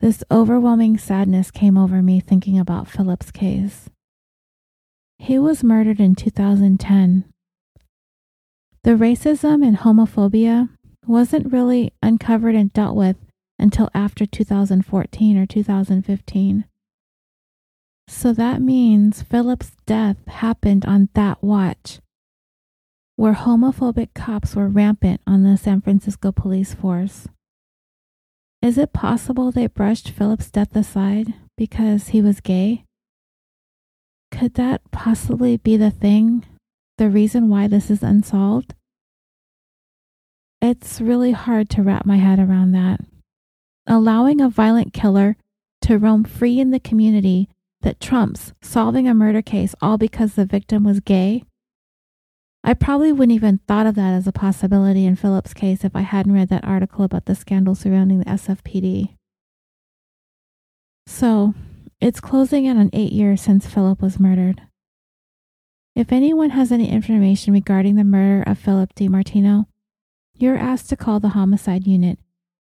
this 0.00 0.22
overwhelming 0.30 0.96
sadness 0.96 1.50
came 1.50 1.76
over 1.76 2.00
me 2.00 2.20
thinking 2.20 2.58
about 2.58 2.88
Philip's 2.88 3.30
case. 3.30 3.90
He 5.18 5.38
was 5.38 5.64
murdered 5.64 6.00
in 6.00 6.14
2010. 6.14 7.24
The 8.84 8.90
racism 8.92 9.66
and 9.66 9.78
homophobia 9.78 10.68
wasn't 11.06 11.52
really 11.52 11.92
uncovered 12.02 12.54
and 12.54 12.72
dealt 12.72 12.96
with 12.96 13.16
until 13.58 13.90
after 13.94 14.24
2014 14.24 15.36
or 15.36 15.46
2015. 15.46 16.64
So 18.06 18.32
that 18.32 18.62
means 18.62 19.22
Philip's 19.22 19.72
death 19.84 20.16
happened 20.28 20.86
on 20.86 21.08
that 21.14 21.42
watch, 21.42 22.00
where 23.16 23.34
homophobic 23.34 24.14
cops 24.14 24.56
were 24.56 24.68
rampant 24.68 25.20
on 25.26 25.42
the 25.42 25.58
San 25.58 25.82
Francisco 25.82 26.32
police 26.32 26.72
force. 26.72 27.28
Is 28.62 28.78
it 28.78 28.92
possible 28.92 29.50
they 29.50 29.66
brushed 29.66 30.10
Philip's 30.10 30.50
death 30.50 30.74
aside 30.74 31.34
because 31.56 32.08
he 32.08 32.22
was 32.22 32.40
gay? 32.40 32.84
Could 34.30 34.54
that 34.54 34.82
possibly 34.90 35.56
be 35.56 35.76
the 35.76 35.90
thing? 35.90 36.44
The 36.98 37.10
reason 37.10 37.48
why 37.48 37.68
this 37.68 37.90
is 37.90 38.02
unsolved? 38.02 38.74
It's 40.60 41.00
really 41.00 41.32
hard 41.32 41.70
to 41.70 41.82
wrap 41.82 42.04
my 42.04 42.16
head 42.16 42.38
around 42.38 42.72
that. 42.72 43.00
Allowing 43.86 44.40
a 44.40 44.48
violent 44.48 44.92
killer 44.92 45.36
to 45.82 45.98
roam 45.98 46.24
free 46.24 46.58
in 46.58 46.70
the 46.70 46.80
community 46.80 47.48
that 47.82 48.00
trumps 48.00 48.52
solving 48.60 49.06
a 49.06 49.14
murder 49.14 49.42
case 49.42 49.74
all 49.80 49.96
because 49.96 50.34
the 50.34 50.44
victim 50.44 50.84
was 50.84 51.00
gay? 51.00 51.44
I 52.64 52.74
probably 52.74 53.12
wouldn't 53.12 53.36
even 53.36 53.60
thought 53.68 53.86
of 53.86 53.94
that 53.94 54.12
as 54.14 54.26
a 54.26 54.32
possibility 54.32 55.06
in 55.06 55.16
Philip's 55.16 55.54
case 55.54 55.84
if 55.84 55.94
I 55.94 56.00
hadn't 56.00 56.32
read 56.32 56.48
that 56.48 56.64
article 56.64 57.04
about 57.04 57.26
the 57.26 57.34
scandal 57.34 57.74
surrounding 57.74 58.18
the 58.18 58.24
SFPD. 58.24 59.14
So, 61.06 61.54
it's 62.00 62.20
closing 62.20 62.64
in 62.64 62.78
on 62.78 62.90
eight 62.92 63.12
years 63.12 63.40
since 63.40 63.66
Philip 63.66 64.00
was 64.00 64.20
murdered. 64.20 64.62
If 65.96 66.12
anyone 66.12 66.50
has 66.50 66.70
any 66.70 66.88
information 66.88 67.52
regarding 67.52 67.96
the 67.96 68.04
murder 68.04 68.48
of 68.48 68.58
Philip 68.58 68.94
DiMartino, 68.94 69.66
you're 70.36 70.56
asked 70.56 70.88
to 70.90 70.96
call 70.96 71.18
the 71.18 71.30
homicide 71.30 71.86
unit 71.86 72.20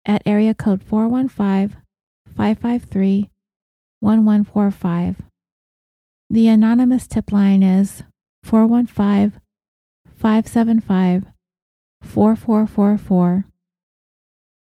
at 0.05 0.23
area 0.25 0.55
code 0.55 0.81
415 0.81 1.77
553 2.35 3.29
1145. 3.99 5.21
The 6.31 6.47
anonymous 6.47 7.07
tip 7.07 7.31
line 7.31 7.61
is 7.61 8.01
415 8.43 9.39
575 10.17 11.25
4444. 12.03 13.45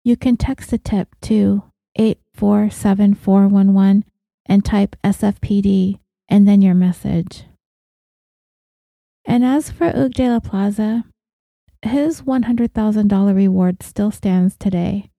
You 0.05 0.17
can 0.17 0.37
text 0.37 0.75
a 0.75 0.79
tip 0.79 1.15
to 1.23 1.63
847411 1.97 4.05
and 4.47 4.65
type 4.65 4.97
SFPD 5.05 5.99
and 6.29 6.49
then 6.49 6.63
your 6.63 6.75
message. 6.75 7.45
And 9.25 9.45
as 9.45 9.71
for 9.71 9.91
Hugues 9.91 10.17
de 10.17 10.29
la 10.29 10.41
Plaza, 10.41 11.05
his 11.83 12.23
$100,000 12.23 13.35
reward 13.35 13.83
still 13.83 14.11
stands 14.11 14.57
today. 14.57 15.11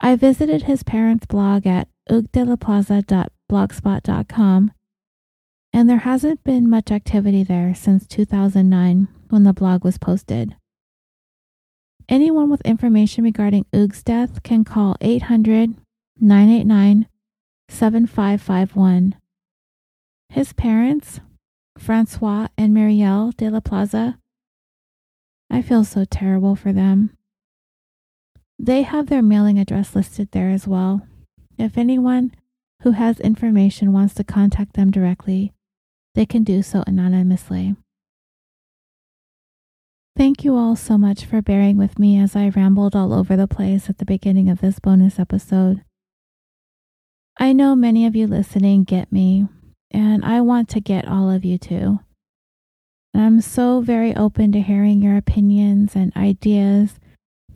I 0.00 0.16
visited 0.16 0.64
his 0.64 0.82
parents' 0.82 1.26
blog 1.26 1.66
at 1.66 1.88
huguesdelaplaza.blogspot.com, 2.10 4.72
and 5.72 5.90
there 5.90 5.98
hasn't 5.98 6.44
been 6.44 6.70
much 6.70 6.90
activity 6.90 7.42
there 7.42 7.74
since 7.74 8.06
2009 8.06 9.08
when 9.30 9.44
the 9.44 9.52
blog 9.52 9.84
was 9.84 9.98
posted. 9.98 10.56
Anyone 12.08 12.50
with 12.50 12.60
information 12.62 13.24
regarding 13.24 13.66
Hugues' 13.72 14.04
death 14.04 14.44
can 14.44 14.64
call 14.64 14.96
800 15.00 15.74
989 16.18 17.08
7551. 17.68 19.16
His 20.28 20.52
parents, 20.52 21.20
Francois 21.78 22.48
and 22.56 22.74
Marielle 22.74 23.36
de 23.36 23.50
la 23.50 23.60
Plaza, 23.60 24.18
I 25.50 25.62
feel 25.62 25.84
so 25.84 26.04
terrible 26.04 26.56
for 26.56 26.72
them. 26.72 27.16
They 28.58 28.82
have 28.82 29.06
their 29.08 29.22
mailing 29.22 29.58
address 29.58 29.94
listed 29.94 30.30
there 30.32 30.50
as 30.50 30.66
well. 30.66 31.06
If 31.58 31.76
anyone 31.76 32.32
who 32.82 32.92
has 32.92 33.20
information 33.20 33.92
wants 33.92 34.14
to 34.14 34.24
contact 34.24 34.74
them 34.74 34.90
directly, 34.90 35.52
they 36.14 36.26
can 36.26 36.44
do 36.44 36.62
so 36.62 36.82
anonymously. 36.86 37.76
Thank 40.16 40.44
you 40.44 40.56
all 40.56 40.76
so 40.76 40.96
much 40.96 41.26
for 41.26 41.42
bearing 41.42 41.76
with 41.76 41.98
me 41.98 42.18
as 42.18 42.34
I 42.34 42.48
rambled 42.48 42.96
all 42.96 43.12
over 43.12 43.36
the 43.36 43.46
place 43.46 43.90
at 43.90 43.98
the 43.98 44.06
beginning 44.06 44.48
of 44.48 44.62
this 44.62 44.78
bonus 44.78 45.18
episode. 45.18 45.82
I 47.38 47.52
know 47.52 47.76
many 47.76 48.06
of 48.06 48.16
you 48.16 48.26
listening 48.26 48.84
get 48.84 49.12
me, 49.12 49.46
and 49.90 50.24
I 50.24 50.40
want 50.40 50.70
to 50.70 50.80
get 50.80 51.06
all 51.06 51.30
of 51.30 51.44
you 51.44 51.58
too. 51.58 52.00
I'm 53.14 53.42
so 53.42 53.80
very 53.80 54.16
open 54.16 54.52
to 54.52 54.60
hearing 54.62 55.02
your 55.02 55.18
opinions 55.18 55.94
and 55.94 56.16
ideas, 56.16 56.98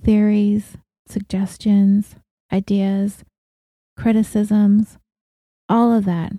theories, 0.02 0.76
suggestions, 1.08 2.16
ideas, 2.52 3.24
criticisms, 3.96 4.98
all 5.68 5.92
of 5.92 6.04
that. 6.04 6.32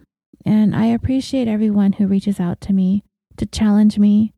And 0.46 0.76
I 0.76 0.86
appreciate 0.86 1.48
everyone 1.48 1.94
who 1.94 2.08
reaches 2.08 2.40
out 2.40 2.62
to 2.62 2.74
me 2.74 3.04
to 3.38 3.46
challenge 3.48 3.98
me 3.98 4.34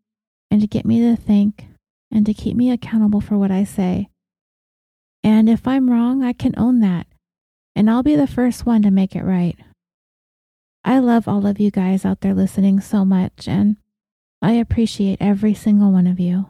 and 0.50 0.62
to 0.62 0.68
get 0.68 0.86
me 0.86 1.02
to 1.02 1.16
think 1.16 1.66
and 2.10 2.26
to 2.26 2.34
keep 2.34 2.56
me 2.56 2.72
accountable 2.72 3.20
for 3.20 3.38
what 3.38 3.52
I 3.52 3.66
say. 3.66 4.08
And 5.24 5.50
if 5.50 5.68
I'm 5.68 5.90
wrong, 5.90 6.24
I 6.24 6.32
can 6.32 6.54
own 6.58 6.80
that, 6.82 7.08
and 7.76 7.90
I'll 7.90 8.04
be 8.04 8.16
the 8.16 8.28
first 8.28 8.66
one 8.66 8.82
to 8.84 8.92
make 8.92 9.16
it 9.16 9.24
right. 9.24 9.58
I 10.86 11.00
love 11.00 11.28
all 11.28 11.46
of 11.46 11.60
you 11.60 11.72
guys 11.72 12.06
out 12.06 12.22
there 12.22 12.34
listening 12.34 12.82
so 12.82 13.06
much, 13.06 13.48
and 13.48 13.78
I 14.42 14.54
appreciate 14.54 15.18
every 15.22 15.54
single 15.54 15.92
one 15.92 16.08
of 16.08 16.20
you. 16.20 16.50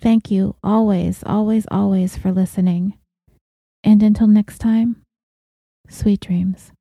Thank 0.00 0.30
you 0.30 0.56
always, 0.62 1.22
always, 1.24 1.66
always 1.70 2.16
for 2.16 2.30
listening. 2.30 2.98
And 3.82 4.02
until 4.02 4.26
next 4.26 4.58
time, 4.58 5.02
sweet 5.88 6.20
dreams. 6.20 6.72